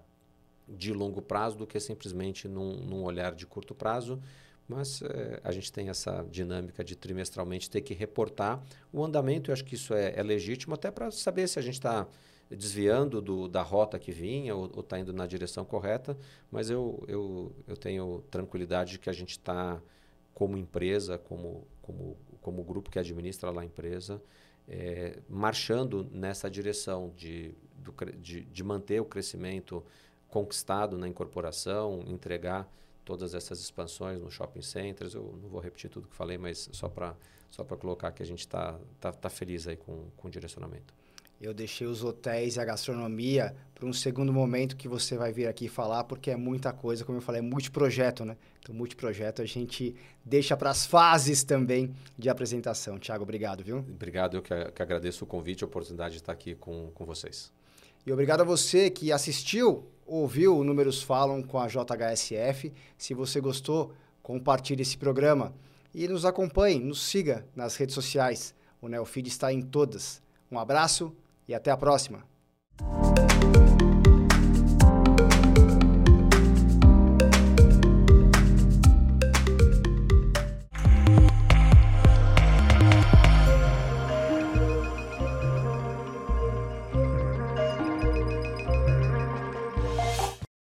de 0.67 0.93
longo 0.93 1.21
prazo 1.21 1.58
do 1.58 1.67
que 1.67 1.80
simplesmente 1.80 2.47
num, 2.47 2.78
num 2.78 3.04
olhar 3.04 3.36
de 3.36 3.45
curto 3.45 3.76
prazo, 3.76 4.21
mas 4.67 5.02
é, 5.02 5.41
a 5.43 5.52
gente 5.52 5.71
tem 5.71 5.89
essa 5.89 6.26
dinâmica 6.30 6.84
de 6.84 6.95
trimestralmente 6.95 7.69
ter 7.69 7.82
que 7.82 7.93
reportar 7.93 8.63
o 8.91 9.04
andamento. 9.04 9.49
Eu 9.49 9.54
acho 9.54 9.65
que 9.65 9.76
isso 9.76 9.93
é, 9.93 10.13
é 10.15 10.23
legítimo 10.23 10.73
até 10.73 10.89
para 10.89 11.12
saber 11.12 11.47
se 11.47 11.60
a 11.60 11.62
gente 11.62 11.76
está 11.76 12.08
desviando 12.56 13.22
do, 13.22 13.48
da 13.48 13.62
rota 13.62 13.98
que 14.00 14.12
vinha 14.12 14.56
ou 14.56 14.80
está 14.80 15.00
indo 15.00 15.13
na 15.13 15.26
direção 15.26 15.66
correta. 15.66 16.18
Mas 16.52 16.70
eu, 16.70 17.04
eu, 17.08 17.52
eu 17.68 17.78
tenho 17.78 18.24
tranquilidade 18.30 18.94
de 18.94 19.00
que 19.00 19.10
a 19.10 19.13
gente 19.13 19.32
está, 19.32 19.82
como 20.34 20.58
empresa, 20.58 21.18
como, 21.18 21.68
como, 21.82 22.18
como 22.42 22.63
grupo 22.63 22.89
que 22.89 23.00
administra 23.00 23.52
lá 23.52 23.62
a 23.62 23.66
empresa, 23.66 24.22
é, 24.68 25.20
marchando 25.30 26.08
nessa 26.12 26.50
direção 26.50 27.12
de, 27.16 27.54
do, 27.76 27.94
de, 28.18 28.42
de 28.42 28.63
manter 28.63 29.02
o 29.02 29.06
crescimento 29.06 29.84
conquistado 30.28 30.98
na 30.98 31.08
incorporação, 31.08 32.04
entregar 32.08 32.72
todas 33.06 33.34
essas 33.34 33.60
expansões 33.60 34.20
no 34.20 34.32
shopping 34.32 34.62
centers. 34.62 35.13
Eu 35.13 35.38
não 35.42 35.50
vou 35.50 35.60
repetir 35.60 35.89
tudo 35.89 36.08
que 36.08 36.16
falei, 36.16 36.38
mas 36.38 36.70
só 36.72 36.89
para 36.89 37.16
só 37.50 37.63
colocar 37.63 38.12
que 38.12 38.24
a 38.24 38.26
gente 38.26 38.39
está 38.39 38.80
tá, 39.00 39.12
tá 39.12 39.30
feliz 39.30 39.68
aí 39.68 39.78
com, 39.78 40.10
com 40.18 40.28
o 40.28 40.32
direcionamento. 40.32 40.92
Eu 41.44 41.54
deixei 41.54 41.86
os 41.86 42.06
hotéis 42.06 42.56
e 42.56 42.60
a 42.62 42.64
gastronomia 42.64 43.54
para 43.76 43.86
um 43.86 43.92
segundo 43.92 44.32
momento 44.32 44.78
que 44.78 44.88
você 44.88 45.18
vai 45.18 45.34
vir 45.34 45.46
aqui 45.46 45.68
falar, 45.68 46.06
porque 46.06 46.32
é 46.32 46.38
muita 46.38 46.72
coisa, 46.72 47.04
como 47.04 47.18
eu 47.18 47.22
falei, 47.22 47.40
é 47.40 47.42
multiprojeto, 47.42 48.24
né? 48.24 48.38
Então, 48.62 48.74
multiprojeto 48.74 49.42
a 49.42 49.46
gente 49.46 49.94
deixa 50.24 50.56
para 50.56 50.70
as 50.70 50.86
fases 50.86 51.44
também 51.44 51.94
de 52.18 52.30
apresentação. 52.30 52.98
Tiago, 52.98 53.24
obrigado, 53.24 53.62
viu? 53.62 53.80
Obrigado, 53.80 54.38
eu 54.38 54.42
que, 54.42 54.56
que 54.72 54.82
agradeço 54.82 55.26
o 55.26 55.28
convite 55.28 55.60
e 55.60 55.66
a 55.66 55.68
oportunidade 55.68 56.14
de 56.14 56.22
estar 56.22 56.32
aqui 56.32 56.56
com, 56.56 56.90
com 56.96 57.04
vocês. 57.04 57.52
E 58.06 58.12
obrigado 58.14 58.40
a 58.40 58.46
você 58.46 58.90
que 58.90 59.12
assistiu, 59.12 59.86
ouviu 60.08 60.58
o 60.58 60.64
Números 60.64 61.04
Falam 61.04 61.44
com 61.44 61.60
a 61.60 61.68
JHSF. 61.68 62.72
Se 62.98 63.14
você 63.14 63.42
gostou, 63.42 63.94
compartilhe 64.22 64.82
esse 64.82 64.98
programa. 64.98 65.54
E 65.94 66.08
nos 66.08 66.24
acompanhe, 66.24 66.80
nos 66.80 67.04
siga 67.04 67.46
nas 67.54 67.76
redes 67.76 67.96
sociais. 67.96 68.56
O 68.82 68.88
Neofeed 68.88 69.28
está 69.28 69.52
em 69.52 69.62
todas. 69.62 70.24
Um 70.50 70.58
abraço 70.58 71.14
e 71.48 71.54
até 71.54 71.72
a 71.72 71.78
próxima! 71.78 72.33